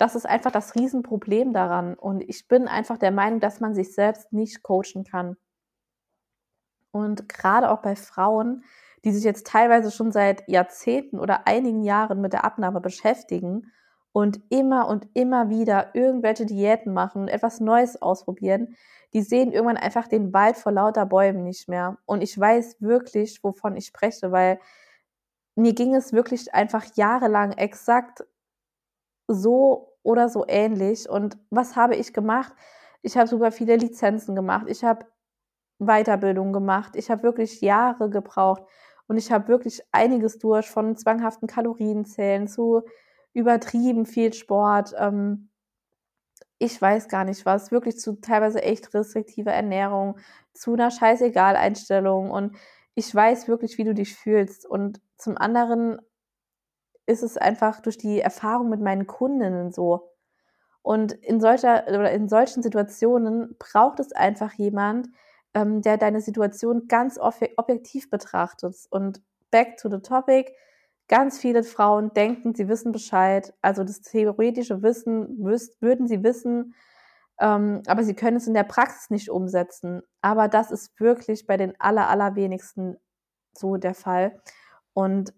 das 0.00 0.14
ist 0.14 0.24
einfach 0.24 0.50
das 0.50 0.74
Riesenproblem 0.74 1.52
daran. 1.52 1.94
Und 1.94 2.22
ich 2.22 2.48
bin 2.48 2.68
einfach 2.68 2.96
der 2.96 3.10
Meinung, 3.10 3.38
dass 3.38 3.60
man 3.60 3.74
sich 3.74 3.94
selbst 3.94 4.32
nicht 4.32 4.62
coachen 4.62 5.04
kann. 5.04 5.36
Und 6.90 7.28
gerade 7.28 7.70
auch 7.70 7.82
bei 7.82 7.96
Frauen, 7.96 8.64
die 9.04 9.12
sich 9.12 9.24
jetzt 9.24 9.46
teilweise 9.46 9.90
schon 9.90 10.10
seit 10.10 10.48
Jahrzehnten 10.48 11.18
oder 11.18 11.46
einigen 11.46 11.82
Jahren 11.82 12.22
mit 12.22 12.32
der 12.32 12.46
Abnahme 12.46 12.80
beschäftigen 12.80 13.72
und 14.12 14.40
immer 14.48 14.88
und 14.88 15.06
immer 15.12 15.50
wieder 15.50 15.94
irgendwelche 15.94 16.46
Diäten 16.46 16.94
machen 16.94 17.22
und 17.22 17.28
etwas 17.28 17.60
Neues 17.60 18.00
ausprobieren, 18.00 18.76
die 19.12 19.20
sehen 19.20 19.52
irgendwann 19.52 19.76
einfach 19.76 20.08
den 20.08 20.32
Wald 20.32 20.56
vor 20.56 20.72
lauter 20.72 21.04
Bäumen 21.04 21.44
nicht 21.44 21.68
mehr. 21.68 21.98
Und 22.06 22.22
ich 22.22 22.38
weiß 22.38 22.80
wirklich, 22.80 23.44
wovon 23.44 23.76
ich 23.76 23.86
spreche, 23.86 24.32
weil 24.32 24.60
mir 25.56 25.74
ging 25.74 25.94
es 25.94 26.14
wirklich 26.14 26.54
einfach 26.54 26.86
jahrelang 26.96 27.52
exakt 27.52 28.24
so 29.28 29.89
oder 30.02 30.28
so 30.28 30.44
ähnlich. 30.48 31.08
Und 31.08 31.38
was 31.50 31.76
habe 31.76 31.96
ich 31.96 32.12
gemacht? 32.12 32.52
Ich 33.02 33.16
habe 33.16 33.28
super 33.28 33.52
viele 33.52 33.76
Lizenzen 33.76 34.34
gemacht. 34.34 34.66
Ich 34.68 34.84
habe 34.84 35.06
Weiterbildung 35.78 36.52
gemacht. 36.52 36.96
Ich 36.96 37.10
habe 37.10 37.22
wirklich 37.22 37.60
Jahre 37.60 38.10
gebraucht. 38.10 38.62
Und 39.06 39.16
ich 39.16 39.32
habe 39.32 39.48
wirklich 39.48 39.82
einiges 39.92 40.38
durch, 40.38 40.70
von 40.70 40.96
zwanghaften 40.96 41.48
Kalorienzählen 41.48 42.46
zu 42.46 42.82
übertrieben 43.32 44.06
viel 44.06 44.32
Sport. 44.32 44.94
Ähm, 44.98 45.50
ich 46.58 46.80
weiß 46.80 47.08
gar 47.08 47.24
nicht 47.24 47.46
was, 47.46 47.72
wirklich 47.72 47.98
zu 47.98 48.20
teilweise 48.20 48.62
echt 48.62 48.92
restriktiver 48.94 49.52
Ernährung, 49.52 50.18
zu 50.52 50.74
einer 50.74 50.90
Scheißegal-Einstellung. 50.90 52.30
Und 52.30 52.56
ich 52.94 53.12
weiß 53.12 53.48
wirklich, 53.48 53.78
wie 53.78 53.84
du 53.84 53.94
dich 53.94 54.14
fühlst. 54.14 54.66
Und 54.66 55.00
zum 55.16 55.38
anderen 55.38 55.98
ist 57.10 57.22
es 57.22 57.36
einfach 57.36 57.80
durch 57.80 57.98
die 57.98 58.20
Erfahrung 58.20 58.70
mit 58.70 58.80
meinen 58.80 59.06
Kundinnen 59.06 59.72
so. 59.72 60.12
Und 60.82 61.12
in 61.12 61.40
solcher 61.40 61.84
oder 61.88 62.10
in 62.12 62.28
solchen 62.28 62.62
Situationen 62.62 63.56
braucht 63.58 64.00
es 64.00 64.12
einfach 64.12 64.54
jemand, 64.54 65.08
ähm, 65.52 65.82
der 65.82 65.98
deine 65.98 66.20
Situation 66.20 66.86
ganz 66.88 67.18
objektiv 67.18 68.08
betrachtet. 68.08 68.76
Und 68.90 69.20
back 69.50 69.76
to 69.76 69.90
the 69.90 69.98
topic. 69.98 70.52
Ganz 71.08 71.38
viele 71.38 71.64
Frauen 71.64 72.14
denken, 72.14 72.54
sie 72.54 72.68
wissen 72.68 72.92
Bescheid. 72.92 73.52
Also 73.60 73.82
das 73.82 74.00
theoretische 74.00 74.82
Wissen 74.82 75.44
wüs 75.44 75.76
würden 75.80 76.06
sie 76.06 76.22
wissen, 76.22 76.74
ähm, 77.40 77.82
aber 77.86 78.04
sie 78.04 78.14
können 78.14 78.36
es 78.36 78.46
in 78.46 78.54
der 78.54 78.62
Praxis 78.64 79.10
nicht 79.10 79.28
umsetzen. 79.28 80.02
Aber 80.22 80.46
das 80.46 80.70
ist 80.70 80.98
wirklich 81.00 81.46
bei 81.46 81.56
den 81.56 81.74
aller, 81.80 82.08
allerwenigsten 82.08 82.96
so 83.52 83.76
der 83.76 83.94
Fall. 83.94 84.40
Und 84.94 85.34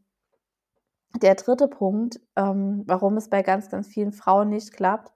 der 1.21 1.35
dritte 1.35 1.69
Punkt, 1.69 2.21
ähm, 2.37 2.85
warum 2.87 3.17
es 3.17 3.29
bei 3.29 3.43
ganz, 3.43 3.71
ganz 3.71 3.89
vielen 3.89 4.13
Frauen 4.13 4.49
nicht 4.49 4.73
klappt, 4.73 5.13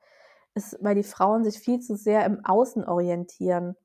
ist, 0.55 0.77
weil 0.81 0.95
die 0.95 1.03
Frauen 1.03 1.45
sich 1.45 1.59
viel 1.59 1.81
zu 1.81 1.97
sehr 1.97 2.25
im 2.25 2.45
Außen 2.45 2.85
orientieren. 2.85 3.77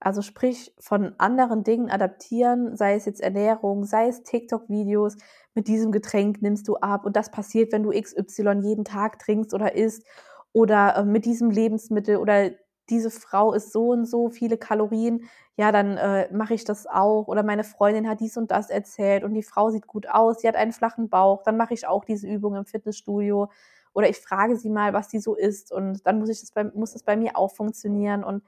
Also 0.00 0.20
sprich 0.22 0.74
von 0.80 1.14
anderen 1.18 1.62
Dingen 1.62 1.88
adaptieren, 1.90 2.76
sei 2.76 2.94
es 2.94 3.04
jetzt 3.04 3.20
Ernährung, 3.20 3.84
sei 3.84 4.08
es 4.08 4.22
TikTok-Videos, 4.24 5.16
mit 5.54 5.68
diesem 5.68 5.92
Getränk 5.92 6.42
nimmst 6.42 6.66
du 6.66 6.76
ab 6.76 7.06
und 7.06 7.14
das 7.14 7.30
passiert, 7.30 7.72
wenn 7.72 7.84
du 7.84 7.90
XY 7.90 8.60
jeden 8.62 8.84
Tag 8.84 9.18
trinkst 9.20 9.54
oder 9.54 9.74
isst 9.76 10.04
oder 10.52 10.96
äh, 10.96 11.04
mit 11.04 11.24
diesem 11.24 11.50
Lebensmittel 11.50 12.16
oder 12.16 12.50
diese 12.90 13.10
Frau 13.10 13.52
ist 13.52 13.72
so 13.72 13.90
und 13.90 14.06
so 14.06 14.28
viele 14.30 14.58
Kalorien, 14.58 15.28
ja, 15.56 15.72
dann 15.72 15.96
äh, 15.98 16.32
mache 16.32 16.54
ich 16.54 16.64
das 16.64 16.86
auch. 16.86 17.28
Oder 17.28 17.42
meine 17.42 17.64
Freundin 17.64 18.08
hat 18.08 18.20
dies 18.20 18.36
und 18.36 18.50
das 18.50 18.70
erzählt 18.70 19.24
und 19.24 19.34
die 19.34 19.42
Frau 19.42 19.70
sieht 19.70 19.86
gut 19.86 20.08
aus, 20.08 20.40
sie 20.40 20.48
hat 20.48 20.56
einen 20.56 20.72
flachen 20.72 21.08
Bauch, 21.08 21.42
dann 21.42 21.56
mache 21.56 21.74
ich 21.74 21.86
auch 21.86 22.04
diese 22.04 22.26
Übung 22.28 22.56
im 22.56 22.66
Fitnessstudio. 22.66 23.50
Oder 23.94 24.08
ich 24.08 24.18
frage 24.18 24.56
sie 24.56 24.70
mal, 24.70 24.92
was 24.94 25.10
sie 25.10 25.18
so 25.18 25.34
isst 25.36 25.70
und 25.72 26.06
dann 26.06 26.18
muss 26.18 26.30
ich 26.30 26.40
das 26.40 26.52
bei, 26.52 26.64
muss 26.64 26.92
das 26.92 27.02
bei 27.02 27.16
mir 27.16 27.36
auch 27.36 27.52
funktionieren. 27.54 28.24
Und 28.24 28.42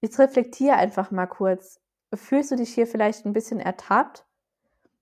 jetzt 0.00 0.18
reflektiere 0.18 0.76
einfach 0.76 1.10
mal 1.10 1.26
kurz. 1.26 1.80
Fühlst 2.14 2.50
du 2.50 2.56
dich 2.56 2.74
hier 2.74 2.86
vielleicht 2.86 3.26
ein 3.26 3.32
bisschen 3.32 3.60
ertappt? 3.60 4.24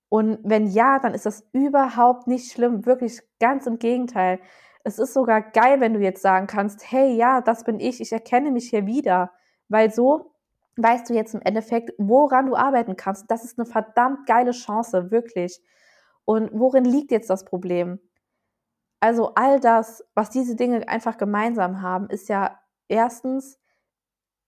Und 0.09 0.39
wenn 0.45 0.67
ja, 0.67 0.99
dann 0.99 1.15
ist 1.15 1.27
das 1.27 1.45
überhaupt 1.53 2.27
nicht 2.27 2.53
schlimm. 2.53 2.87
Wirklich 2.87 3.21
ganz 3.41 3.67
im 3.67 3.79
Gegenteil. 3.79 4.41
Es 4.85 4.99
ist 4.99 5.15
sogar 5.15 5.41
geil, 5.41 5.81
wenn 5.81 5.95
du 5.95 6.01
jetzt 6.01 6.23
sagen 6.23 6.47
kannst, 6.47 6.91
hey, 6.91 7.15
ja, 7.17 7.41
das 7.41 7.65
bin 7.65 7.81
ich, 7.81 8.01
ich 8.01 8.13
erkenne 8.13 8.51
mich 8.51 8.71
hier 8.71 8.87
wieder. 8.87 9.33
Weil 9.69 9.93
so 9.93 10.35
weißt 10.77 11.09
du 11.09 11.15
jetzt 11.15 11.35
im 11.35 11.43
Endeffekt, 11.43 11.93
woran 11.99 12.47
du 12.47 12.57
arbeiten 12.57 12.97
kannst. 12.97 13.31
Das 13.31 13.45
ist 13.45 13.59
eine 13.59 13.67
verdammt 13.67 14.27
geile 14.27 14.51
Chance, 14.51 15.11
wirklich. 15.11 15.61
Und 16.25 16.51
worin 16.53 16.85
liegt 16.85 17.11
jetzt 17.11 17.31
das 17.31 17.45
Problem? 17.45 18.01
Also 19.01 19.35
all 19.35 19.61
das, 19.61 20.05
was 20.15 20.31
diese 20.31 20.57
Dinge 20.57 20.89
einfach 20.89 21.19
gemeinsam 21.19 21.83
haben, 21.83 22.09
ist 22.09 22.29
ja 22.29 22.59
erstens, 22.89 23.59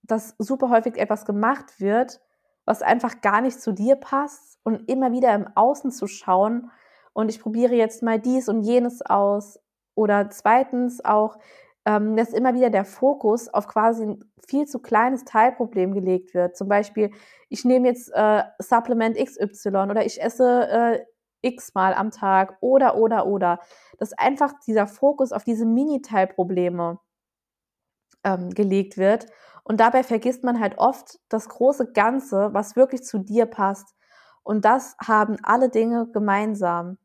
dass 0.01 0.35
super 0.39 0.69
häufig 0.69 0.97
etwas 0.97 1.25
gemacht 1.25 1.79
wird, 1.79 2.19
was 2.65 2.81
einfach 2.81 3.21
gar 3.21 3.41
nicht 3.41 3.61
zu 3.61 3.71
dir 3.71 3.95
passt 3.95 4.59
und 4.63 4.89
immer 4.89 5.11
wieder 5.11 5.33
im 5.35 5.47
Außen 5.55 5.91
zu 5.91 6.07
schauen 6.07 6.71
und 7.13 7.29
ich 7.29 7.39
probiere 7.39 7.75
jetzt 7.75 8.03
mal 8.03 8.19
dies 8.19 8.49
und 8.49 8.61
jenes 8.63 9.01
aus 9.01 9.59
oder 9.97 10.29
zweitens 10.29 11.03
auch 11.03 11.37
ähm, 11.87 12.17
dass 12.17 12.33
immer 12.33 12.53
wieder 12.53 12.69
der 12.69 12.83
Fokus 12.83 13.47
auf 13.47 13.67
quasi 13.69 14.03
ein 14.03 14.25
viel 14.45 14.65
zu 14.67 14.79
kleines 14.79 15.23
Teilproblem 15.23 15.93
gelegt 15.93 16.33
wird. 16.33 16.57
Zum 16.57 16.67
Beispiel, 16.67 17.11
ich 17.47 17.63
nehme 17.63 17.87
jetzt 17.87 18.11
äh, 18.13 18.43
Supplement 18.59 19.17
XY 19.17 19.69
oder 19.69 20.05
ich 20.05 20.21
esse 20.21 20.67
äh, 20.69 21.05
x 21.41 21.73
mal 21.75 21.93
am 21.93 22.11
Tag 22.11 22.57
oder, 22.59 22.97
oder, 22.97 23.25
oder. 23.25 23.61
Dass 23.99 24.11
einfach 24.11 24.53
dieser 24.67 24.85
Fokus 24.85 25.31
auf 25.31 25.45
diese 25.45 25.65
Mini-Teilprobleme 25.65 26.99
ähm, 28.25 28.49
gelegt 28.49 28.97
wird. 28.97 29.27
Und 29.63 29.79
dabei 29.79 30.03
vergisst 30.03 30.43
man 30.43 30.59
halt 30.59 30.77
oft 30.77 31.19
das 31.29 31.47
große 31.47 31.93
Ganze, 31.93 32.53
was 32.53 32.75
wirklich 32.75 33.03
zu 33.03 33.17
dir 33.17 33.45
passt. 33.45 33.95
Und 34.43 34.65
das 34.65 34.97
haben 35.01 35.37
alle 35.41 35.69
Dinge 35.69 36.09
gemeinsam. 36.11 36.97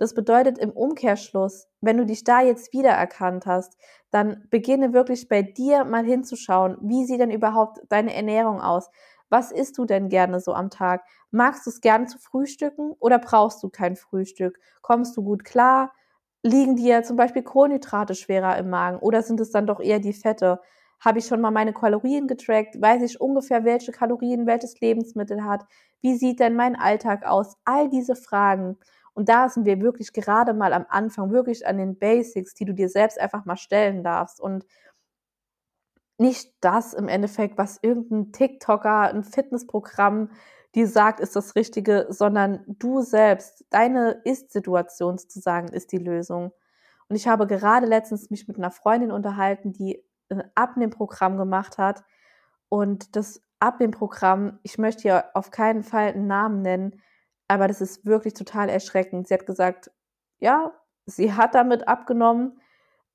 Das 0.00 0.14
bedeutet 0.14 0.56
im 0.56 0.70
Umkehrschluss, 0.70 1.68
wenn 1.82 1.98
du 1.98 2.06
dich 2.06 2.24
da 2.24 2.40
jetzt 2.40 2.72
wiedererkannt 2.72 3.44
hast, 3.44 3.76
dann 4.10 4.46
beginne 4.50 4.94
wirklich 4.94 5.28
bei 5.28 5.42
dir 5.42 5.84
mal 5.84 6.04
hinzuschauen, 6.06 6.78
wie 6.80 7.04
sieht 7.04 7.20
denn 7.20 7.30
überhaupt 7.30 7.80
deine 7.90 8.14
Ernährung 8.14 8.62
aus? 8.62 8.90
Was 9.28 9.52
isst 9.52 9.76
du 9.76 9.84
denn 9.84 10.08
gerne 10.08 10.40
so 10.40 10.54
am 10.54 10.70
Tag? 10.70 11.04
Magst 11.30 11.66
du 11.66 11.70
es 11.70 11.82
gerne 11.82 12.06
zu 12.06 12.18
frühstücken 12.18 12.92
oder 12.98 13.18
brauchst 13.18 13.62
du 13.62 13.68
kein 13.68 13.94
Frühstück? 13.94 14.58
Kommst 14.80 15.18
du 15.18 15.22
gut 15.22 15.44
klar? 15.44 15.92
Liegen 16.42 16.76
dir 16.76 17.02
zum 17.02 17.16
Beispiel 17.16 17.42
Kohlenhydrate 17.42 18.14
schwerer 18.14 18.56
im 18.56 18.70
Magen 18.70 18.98
oder 19.00 19.22
sind 19.22 19.38
es 19.40 19.50
dann 19.50 19.66
doch 19.66 19.80
eher 19.80 19.98
die 20.00 20.14
Fette? 20.14 20.60
Habe 20.98 21.18
ich 21.18 21.26
schon 21.26 21.42
mal 21.42 21.50
meine 21.50 21.74
Kalorien 21.74 22.26
getrackt? 22.26 22.80
Weiß 22.80 23.02
ich 23.02 23.20
ungefähr, 23.20 23.64
welche 23.64 23.92
Kalorien 23.92 24.46
welches 24.46 24.80
Lebensmittel 24.80 25.44
hat? 25.44 25.66
Wie 26.00 26.16
sieht 26.16 26.40
denn 26.40 26.56
mein 26.56 26.74
Alltag 26.76 27.26
aus? 27.26 27.56
All 27.66 27.90
diese 27.90 28.16
Fragen. 28.16 28.78
Und 29.20 29.28
da 29.28 29.50
sind 29.50 29.66
wir 29.66 29.82
wirklich 29.82 30.14
gerade 30.14 30.54
mal 30.54 30.72
am 30.72 30.86
Anfang, 30.88 31.30
wirklich 31.30 31.66
an 31.66 31.76
den 31.76 31.98
Basics, 31.98 32.54
die 32.54 32.64
du 32.64 32.72
dir 32.72 32.88
selbst 32.88 33.20
einfach 33.20 33.44
mal 33.44 33.58
stellen 33.58 34.02
darfst. 34.02 34.40
Und 34.40 34.64
nicht 36.16 36.54
das 36.62 36.94
im 36.94 37.06
Endeffekt, 37.06 37.58
was 37.58 37.78
irgendein 37.82 38.32
TikToker, 38.32 39.10
ein 39.10 39.22
Fitnessprogramm 39.22 40.30
dir 40.74 40.88
sagt, 40.88 41.20
ist 41.20 41.36
das 41.36 41.54
Richtige, 41.54 42.06
sondern 42.08 42.64
du 42.66 43.02
selbst, 43.02 43.66
deine 43.68 44.22
Ist-Situation 44.24 45.18
sozusagen 45.18 45.68
ist 45.68 45.92
die 45.92 45.98
Lösung. 45.98 46.52
Und 47.10 47.16
ich 47.16 47.28
habe 47.28 47.46
gerade 47.46 47.84
letztens 47.84 48.30
mich 48.30 48.48
mit 48.48 48.56
einer 48.56 48.70
Freundin 48.70 49.12
unterhalten, 49.12 49.74
die 49.74 50.02
ein 50.30 50.44
Abnehmprogramm 50.54 51.36
gemacht 51.36 51.76
hat. 51.76 52.04
Und 52.70 53.16
das 53.16 53.42
Abnehmprogramm, 53.58 54.60
ich 54.62 54.78
möchte 54.78 55.02
hier 55.02 55.24
auf 55.34 55.50
keinen 55.50 55.82
Fall 55.82 56.08
einen 56.08 56.26
Namen 56.26 56.62
nennen, 56.62 57.02
aber 57.50 57.66
das 57.66 57.80
ist 57.80 58.06
wirklich 58.06 58.34
total 58.34 58.68
erschreckend. 58.68 59.26
Sie 59.26 59.34
hat 59.34 59.44
gesagt, 59.44 59.90
ja, 60.38 60.70
sie 61.04 61.32
hat 61.32 61.56
damit 61.56 61.88
abgenommen, 61.88 62.60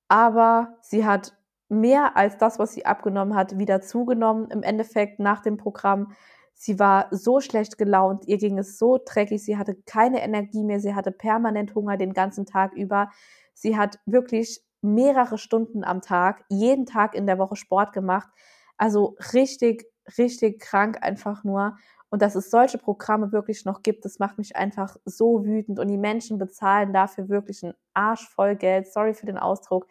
aber 0.10 0.76
sie 0.82 1.06
hat 1.06 1.38
mehr 1.70 2.18
als 2.18 2.38
das, 2.38 2.60
was 2.60 2.74
sie 2.74 2.86
abgenommen 2.86 3.34
hat, 3.34 3.58
wieder 3.58 3.80
zugenommen 3.80 4.52
im 4.52 4.62
Endeffekt 4.62 5.20
nach 5.20 5.42
dem 5.42 5.56
Programm. 5.56 6.12
Sie 6.54 6.80
war 6.80 7.08
so 7.12 7.40
schlecht 7.40 7.78
gelaunt, 7.78 8.28
ihr 8.28 8.38
ging 8.38 8.58
es 8.58 8.78
so 8.78 9.00
dreckig, 9.04 9.42
sie 9.42 9.58
hatte 9.58 9.74
keine 9.86 10.22
Energie 10.22 10.66
mehr, 10.66 10.82
sie 10.82 10.96
hatte 10.96 11.14
permanent 11.14 11.74
Hunger 11.74 11.96
den 11.96 12.12
ganzen 12.12 12.46
Tag 12.46 12.74
über. 12.74 13.12
Sie 13.54 13.78
hat 13.78 14.00
wirklich 14.06 14.62
mehrere 14.82 15.38
Stunden 15.38 15.86
am 15.86 16.02
Tag, 16.02 16.44
jeden 16.50 16.86
Tag 16.86 17.16
in 17.16 17.26
der 17.26 17.40
Woche 17.40 17.56
Sport 17.56 17.94
gemacht. 17.94 18.28
Also 18.76 19.16
richtig, 19.32 19.86
richtig 20.18 20.60
krank 20.60 20.98
einfach 21.02 21.46
nur. 21.46 21.78
Und 22.16 22.22
dass 22.22 22.36
es 22.36 22.50
solche 22.50 22.78
Programme 22.78 23.34
wirklich 23.34 23.66
noch 23.66 23.84
gibt, 23.84 24.06
das 24.06 24.20
macht 24.20 24.38
mich 24.38 24.56
einfach 24.56 24.96
so 25.04 25.44
wütend. 25.44 25.80
Und 25.80 25.90
die 25.90 25.98
Menschen 25.98 26.38
bezahlen 26.38 26.94
dafür 26.94 27.28
wirklich 27.28 27.62
einen 27.62 27.74
Arsch 27.94 28.30
voll 28.30 28.56
Geld. 28.56 28.88
Sorry 28.88 29.14
für 29.14 29.26
den 29.26 29.38
Ausdruck. 29.38 29.86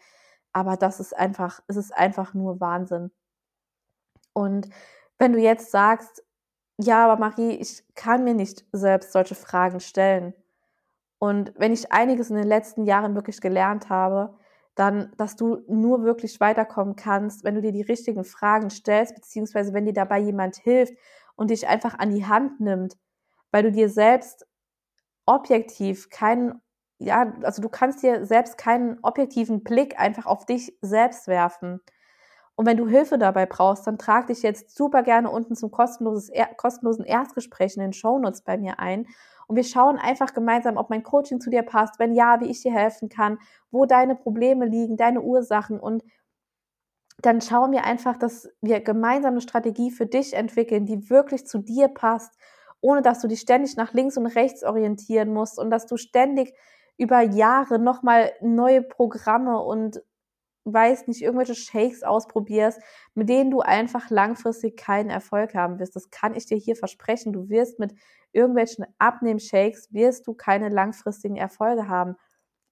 Aber 0.50 0.78
das 0.78 1.00
ist 1.00 1.14
einfach, 1.14 1.60
es 1.66 1.76
ist 1.76 1.94
einfach 1.94 2.32
nur 2.32 2.62
Wahnsinn. 2.62 3.10
Und 4.32 4.70
wenn 5.18 5.34
du 5.34 5.38
jetzt 5.38 5.70
sagst, 5.70 6.24
ja, 6.78 7.04
aber 7.04 7.20
Marie, 7.20 7.56
ich 7.56 7.84
kann 7.94 8.24
mir 8.24 8.32
nicht 8.32 8.64
selbst 8.72 9.12
solche 9.12 9.34
Fragen 9.34 9.80
stellen. 9.80 10.32
Und 11.18 11.52
wenn 11.58 11.74
ich 11.74 11.92
einiges 11.92 12.30
in 12.30 12.36
den 12.36 12.48
letzten 12.48 12.84
Jahren 12.84 13.14
wirklich 13.14 13.42
gelernt 13.42 13.90
habe, 13.90 14.34
dann, 14.76 15.12
dass 15.18 15.36
du 15.36 15.62
nur 15.68 16.04
wirklich 16.04 16.40
weiterkommen 16.40 16.96
kannst, 16.96 17.44
wenn 17.44 17.54
du 17.54 17.60
dir 17.60 17.72
die 17.72 17.82
richtigen 17.82 18.24
Fragen 18.24 18.70
stellst, 18.70 19.14
beziehungsweise 19.14 19.74
wenn 19.74 19.84
dir 19.84 19.92
dabei 19.92 20.20
jemand 20.20 20.56
hilft 20.56 20.94
und 21.36 21.50
dich 21.50 21.68
einfach 21.68 21.98
an 21.98 22.10
die 22.10 22.26
Hand 22.26 22.60
nimmt, 22.60 22.96
weil 23.50 23.62
du 23.62 23.72
dir 23.72 23.88
selbst 23.88 24.46
objektiv 25.26 26.10
keinen, 26.10 26.60
ja, 26.98 27.32
also 27.42 27.62
du 27.62 27.68
kannst 27.68 28.02
dir 28.02 28.26
selbst 28.26 28.58
keinen 28.58 28.98
objektiven 29.02 29.64
Blick 29.64 29.98
einfach 29.98 30.26
auf 30.26 30.46
dich 30.46 30.76
selbst 30.82 31.28
werfen. 31.28 31.80
Und 32.56 32.66
wenn 32.66 32.76
du 32.76 32.86
Hilfe 32.86 33.18
dabei 33.18 33.46
brauchst, 33.46 33.86
dann 33.86 33.98
trag 33.98 34.28
dich 34.28 34.42
jetzt 34.42 34.76
super 34.76 35.02
gerne 35.02 35.30
unten 35.30 35.56
zum 35.56 35.72
kostenlosen 35.72 37.04
Erstgespräch 37.04 37.76
in 37.76 37.82
den 37.82 37.92
Shownotes 37.92 38.42
bei 38.42 38.56
mir 38.56 38.78
ein. 38.78 39.06
Und 39.46 39.56
wir 39.56 39.64
schauen 39.64 39.98
einfach 39.98 40.32
gemeinsam, 40.34 40.76
ob 40.76 40.88
mein 40.88 41.02
Coaching 41.02 41.40
zu 41.40 41.50
dir 41.50 41.62
passt. 41.62 41.98
Wenn 41.98 42.14
ja, 42.14 42.40
wie 42.40 42.50
ich 42.50 42.62
dir 42.62 42.72
helfen 42.72 43.08
kann, 43.08 43.38
wo 43.70 43.86
deine 43.86 44.14
Probleme 44.14 44.66
liegen, 44.66 44.96
deine 44.96 45.20
Ursachen. 45.20 45.80
Und 45.80 46.04
dann 47.24 47.40
schauen 47.40 47.72
wir 47.72 47.84
einfach, 47.84 48.16
dass 48.16 48.48
wir 48.60 48.80
gemeinsam 48.80 49.32
eine 49.32 49.40
Strategie 49.40 49.90
für 49.90 50.06
dich 50.06 50.34
entwickeln, 50.34 50.86
die 50.86 51.08
wirklich 51.10 51.46
zu 51.46 51.58
dir 51.58 51.88
passt, 51.88 52.34
ohne 52.80 53.02
dass 53.02 53.20
du 53.20 53.28
dich 53.28 53.40
ständig 53.40 53.76
nach 53.76 53.94
links 53.94 54.16
und 54.16 54.26
rechts 54.26 54.62
orientieren 54.62 55.32
musst 55.32 55.58
und 55.58 55.70
dass 55.70 55.86
du 55.86 55.96
ständig 55.96 56.54
über 56.98 57.20
Jahre 57.22 57.78
nochmal 57.78 58.32
neue 58.40 58.82
Programme 58.82 59.58
und 59.60 60.02
weiß 60.64 61.08
nicht, 61.08 61.22
irgendwelche 61.22 61.54
Shakes 61.54 62.02
ausprobierst, 62.02 62.80
mit 63.14 63.28
denen 63.28 63.50
du 63.50 63.60
einfach 63.60 64.10
langfristig 64.10 64.76
keinen 64.76 65.10
Erfolg 65.10 65.54
haben 65.54 65.78
wirst. 65.78 65.96
Das 65.96 66.10
kann 66.10 66.34
ich 66.34 66.46
dir 66.46 66.56
hier 66.56 66.76
versprechen. 66.76 67.32
Du 67.32 67.48
wirst 67.48 67.78
mit 67.78 67.94
irgendwelchen 68.32 68.86
Abnehm-Shakes 68.98 69.92
wirst 69.92 70.26
du 70.26 70.34
keine 70.34 70.68
langfristigen 70.68 71.36
Erfolge 71.36 71.88
haben. 71.88 72.16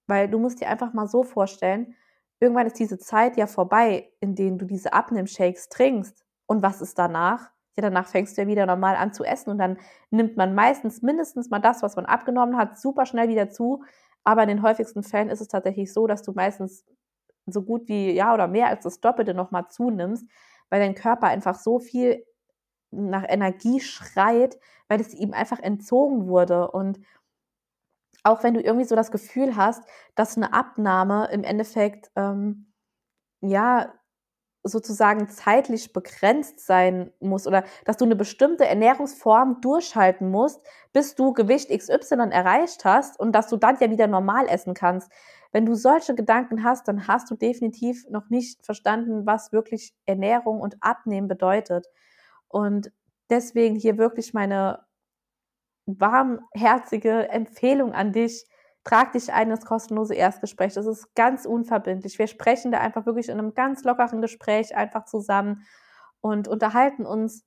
Weil 0.07 0.29
du 0.29 0.39
musst 0.39 0.61
dir 0.61 0.69
einfach 0.69 0.95
mal 0.95 1.07
so 1.07 1.23
vorstellen, 1.23 1.95
irgendwann 2.43 2.67
ist 2.67 2.81
diese 2.81 2.99
Zeit 2.99 3.37
ja 3.37 3.47
vorbei, 3.47 4.11
in 4.19 4.35
denen 4.35 4.59
du 4.59 4.67
diese 4.67 4.93
Abnehm-Shakes 4.93 5.69
trinkst. 5.69 6.25
Und 6.47 6.61
was 6.61 6.81
ist 6.81 6.99
danach? 6.99 7.51
Ja, 7.77 7.83
danach 7.83 8.09
fängst 8.09 8.37
du 8.37 8.43
ja 8.43 8.49
wieder 8.49 8.67
normal 8.67 8.97
an 8.97 9.13
zu 9.13 9.23
essen 9.25 9.51
und 9.51 9.59
dann 9.59 9.79
nimmt 10.11 10.37
man 10.37 10.55
meistens 10.55 11.03
mindestens 11.03 11.51
mal 11.51 11.61
das, 11.61 11.83
was 11.83 11.95
man 11.95 12.05
abgenommen 12.05 12.59
hat, 12.59 12.79
super 12.79 13.07
schnell 13.07 13.29
wieder 13.29 13.49
zu. 13.49 13.85
Aber 14.25 14.43
in 14.43 14.49
den 14.49 14.63
häufigsten 14.63 15.05
Fällen 15.05 15.31
ist 15.31 15.41
es 15.41 15.49
tatsächlich 15.49 15.93
so, 15.93 16.09
dass 16.09 16.23
du 16.23 16.33
meistens 16.33 16.85
so 17.47 17.63
gut 17.63 17.89
wie, 17.89 18.11
ja, 18.11 18.35
oder 18.35 18.49
mehr 18.49 18.67
als 18.67 18.83
das 18.83 19.01
Doppelte 19.01 19.35
nochmal 19.35 19.69
zunimmst, 19.69 20.27
weil 20.69 20.81
dein 20.81 20.97
Körper 20.97 21.29
einfach 21.29 21.55
so 21.55 21.79
viel 21.79 22.27
nach 22.91 23.25
Energie 23.27 23.81
schreit, 23.81 24.59
weil 24.89 25.01
es 25.01 25.15
ihm 25.15 25.33
einfach 25.33 25.61
entzogen 25.61 26.27
wurde. 26.27 26.71
Und 26.73 26.99
auch 28.23 28.43
wenn 28.43 28.55
du 28.55 28.61
irgendwie 28.61 28.87
so 28.87 28.97
das 28.97 29.11
Gefühl 29.11 29.57
hast, 29.57 29.83
dass 30.15 30.37
eine 30.37 30.53
Abnahme 30.53 31.29
im 31.33 31.45
Endeffekt, 31.45 32.11
ähm, 32.17 32.73
ja, 33.41 33.93
sozusagen 34.65 35.29
zeitlich 35.29 35.93
begrenzt 35.93 36.65
sein 36.65 37.13
muss 37.21 37.47
oder 37.49 37.65
dass 37.85 37.97
du 37.97 38.05
eine 38.05 38.15
bestimmte 38.15 38.65
Ernährungsform 38.65 39.61
durchhalten 39.61 40.31
musst, 40.31 40.61
bis 40.93 41.17
du 41.17 41.33
Gewicht 41.33 41.71
XY 41.71 42.31
erreicht 42.31 42.85
hast 42.85 43.19
und 43.19 43.33
dass 43.33 43.49
du 43.49 43.57
dann 43.57 43.77
ja 43.81 43.91
wieder 43.91 44.07
normal 44.07 44.47
essen 44.49 44.75
kannst. 44.75 45.11
Wenn 45.51 45.67
du 45.67 45.75
solche 45.75 46.15
Gedanken 46.15 46.65
hast, 46.65 46.87
dann 46.87 47.09
hast 47.09 47.31
du 47.31 47.35
definitiv 47.35 48.09
noch 48.09 48.31
nicht 48.31 48.65
verstanden, 48.65 49.27
was 49.27 49.53
wirklich 49.53 49.95
Ernährung 50.07 50.61
und 50.61 50.77
Abnehmen 50.81 51.29
bedeutet. 51.29 51.87
Und 52.49 52.93
deswegen 53.31 53.77
hier 53.77 53.99
wirklich 53.99 54.33
meine 54.33 54.85
warmherzige 55.87 57.29
Empfehlung 57.29 57.93
an 57.93 58.13
dich. 58.13 58.47
Trag 58.85 59.13
dich 59.13 59.33
ein 59.33 59.51
ins 59.51 59.65
kostenlose 59.65 60.15
Erstgespräch. 60.15 60.75
Das 60.75 60.87
ist 60.87 61.15
ganz 61.15 61.47
unverbindlich. 61.47 62.19
Wir 62.19 62.27
sprechen 62.27 62.73
da 62.73 62.79
einfach 62.79 63.07
wirklich 63.07 63.29
in 63.29 63.39
einem 63.39 63.55
ganz 63.55 63.85
lockeren 63.85 64.21
Gespräch 64.21 64.77
einfach 64.77 65.05
zusammen 65.05 65.65
und 66.21 66.49
unterhalten 66.49 67.07
uns 67.07 67.45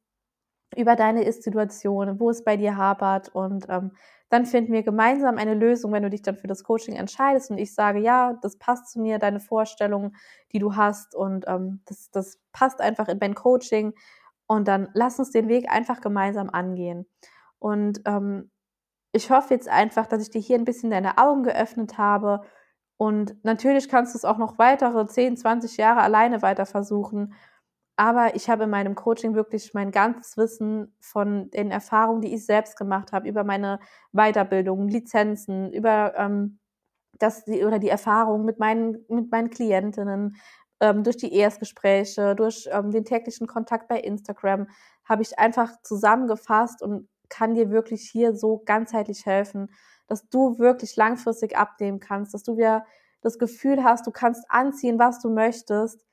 über 0.76 0.96
deine 0.96 1.24
Ist-Situation, 1.24 2.20
wo 2.20 2.30
es 2.30 2.44
bei 2.44 2.58
dir 2.58 2.78
hapert 2.78 3.30
und 3.30 3.66
ähm, 3.70 3.92
dann 4.30 4.46
finden 4.46 4.74
wir 4.74 4.84
gemeinsam 4.84 5.38
eine 5.38 5.54
Lösung, 5.54 5.92
wenn 5.92 6.04
du 6.04 6.10
dich 6.10 6.22
dann 6.22 6.36
für 6.36 6.48
das 6.48 6.64
Coaching 6.64 6.96
entscheidest 6.96 7.52
und 7.52 7.58
ich 7.58 7.74
sage, 7.74 8.00
ja, 8.00 8.34
das 8.42 8.58
passt 8.58 8.92
zu 8.92 9.00
mir, 9.00 9.20
deine 9.20 9.40
Vorstellungen, 9.40 10.16
die 10.52 10.60
du 10.60 10.76
hast 10.76 11.16
und 11.16 11.46
ähm, 11.48 11.82
das, 11.86 12.10
das 12.12 12.40
passt 12.52 12.82
einfach 12.82 13.08
in 13.08 13.20
mein 13.22 13.36
Coaching 13.36 13.94
und 14.48 14.68
dann 14.68 14.90
lass 14.94 15.20
uns 15.20 15.32
den 15.32 15.48
Weg 15.48 15.70
einfach 15.72 16.02
gemeinsam 16.02 16.50
angehen. 16.50 17.06
Und 17.66 18.02
ähm, 18.06 18.52
ich 19.12 19.32
hoffe 19.32 19.56
jetzt 19.56 19.68
einfach, 19.68 20.06
dass 20.06 20.22
ich 20.22 20.30
dir 20.30 20.40
hier 20.40 20.56
ein 20.56 20.66
bisschen 20.66 20.92
deine 20.92 21.18
Augen 21.18 21.42
geöffnet 21.42 21.98
habe. 21.98 22.42
Und 22.96 23.44
natürlich 23.44 23.90
kannst 23.90 24.14
du 24.14 24.20
es 24.20 24.24
auch 24.24 24.38
noch 24.38 24.60
weitere 24.60 25.08
10, 25.08 25.36
20 25.36 25.76
Jahre 25.78 26.02
alleine 26.02 26.44
weiter 26.44 26.68
versuchen. 26.68 27.34
Aber 27.96 28.36
ich 28.36 28.52
habe 28.52 28.66
in 28.66 28.70
meinem 28.70 28.94
Coaching 28.94 29.34
wirklich 29.34 29.74
mein 29.74 29.90
ganzes 29.90 30.38
Wissen 30.38 30.96
von 31.00 31.50
den 31.50 31.72
Erfahrungen, 31.72 32.22
die 32.22 32.36
ich 32.36 32.46
selbst 32.46 32.78
gemacht 32.78 33.12
habe, 33.14 33.28
über 33.28 33.44
meine 33.44 33.80
Weiterbildung, 34.12 34.88
Lizenzen, 34.88 35.74
über 35.74 36.14
ähm, 36.18 36.60
das 37.18 37.48
oder 37.48 37.80
die 37.80 37.90
Erfahrungen 37.90 38.46
mit 38.46 38.60
meinen 38.60 39.06
mit 39.10 39.32
meinen 39.32 39.50
Klientinnen, 39.50 40.36
ähm, 40.82 41.04
durch 41.04 41.18
die 41.18 41.34
Erstgespräche, 41.34 42.36
durch 42.36 42.70
ähm, 42.72 42.92
den 42.92 43.06
täglichen 43.06 43.48
Kontakt 43.48 43.88
bei 43.88 44.00
Instagram, 44.00 44.68
habe 45.06 45.24
ich 45.24 45.40
einfach 45.40 45.82
zusammengefasst 45.82 46.84
und 46.84 47.10
kann 47.30 47.56
dir 47.56 47.70
wirklich 47.70 48.10
hier 48.10 48.36
so 48.36 48.62
ganzheitlich 48.66 49.26
helfen, 49.26 49.70
dass 50.08 50.30
du 50.30 50.60
wirklich 50.60 50.96
langfristig 50.96 51.58
abnehmen 51.58 52.00
kannst, 52.00 52.34
dass 52.34 52.44
du 52.44 52.58
wieder 52.58 52.86
das 53.22 53.40
Gefühl 53.40 53.84
hast, 53.84 54.06
du 54.06 54.12
kannst 54.12 54.46
anziehen, 54.50 55.00
was 55.00 55.20
du 55.20 55.30
möchtest 55.30 56.06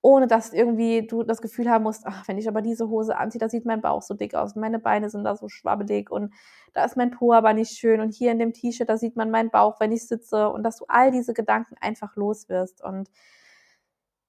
ohne 0.00 0.26
dass 0.28 0.52
irgendwie 0.52 1.06
du 1.06 1.22
das 1.24 1.42
Gefühl 1.42 1.68
haben 1.68 1.82
musst, 1.82 2.06
ach, 2.06 2.28
wenn 2.28 2.38
ich 2.38 2.48
aber 2.48 2.62
diese 2.62 2.88
Hose 2.88 3.16
anziehe, 3.16 3.40
da 3.40 3.48
sieht 3.48 3.64
mein 3.66 3.80
Bauch 3.80 4.02
so 4.02 4.14
dick 4.14 4.34
aus 4.34 4.54
und 4.54 4.60
meine 4.60 4.78
Beine 4.78 5.10
sind 5.10 5.24
da 5.24 5.34
so 5.34 5.48
schwabbelig 5.48 6.10
und 6.10 6.32
da 6.72 6.84
ist 6.84 6.96
mein 6.96 7.10
Po 7.10 7.32
aber 7.32 7.52
nicht 7.52 7.72
schön 7.76 8.00
und 8.00 8.14
hier 8.14 8.30
in 8.30 8.38
dem 8.38 8.52
T-Shirt, 8.52 8.88
da 8.88 8.96
sieht 8.96 9.16
man 9.16 9.30
meinen 9.30 9.50
Bauch, 9.50 9.80
wenn 9.80 9.90
ich 9.92 10.06
sitze 10.06 10.50
und 10.50 10.62
dass 10.62 10.76
du 10.76 10.84
all 10.88 11.10
diese 11.10 11.34
Gedanken 11.34 11.74
einfach 11.80 12.14
los 12.14 12.48
wirst. 12.48 12.82
Und 12.82 13.10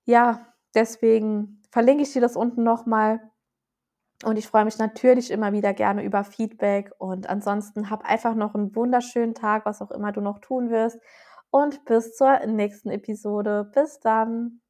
ja, 0.06 0.48
deswegen 0.74 1.62
verlinke 1.70 2.04
ich 2.04 2.14
dir 2.14 2.22
das 2.22 2.36
unten 2.36 2.64
nochmal 2.64 3.22
und 4.24 4.38
ich 4.38 4.48
freue 4.48 4.66
mich 4.66 4.78
natürlich 4.78 5.32
immer 5.32 5.54
wieder 5.54 5.74
gerne 5.74 6.04
über 6.04 6.24
Feedback 6.24 6.92
und 6.98 7.30
ansonsten 7.30 7.90
hab 7.90 8.04
einfach 8.06 8.36
noch 8.36 8.54
einen 8.56 8.76
wunderschönen 8.76 9.34
Tag, 9.34 9.66
was 9.66 9.82
auch 9.82 9.92
immer 9.92 10.12
du 10.12 10.22
noch 10.22 10.40
tun 10.40 10.70
wirst 10.70 11.00
und 11.52 11.86
bis 11.86 12.16
zur 12.16 12.46
nächsten 12.46 12.90
Episode. 12.90 13.70
Bis 13.74 14.00
dann. 14.00 14.62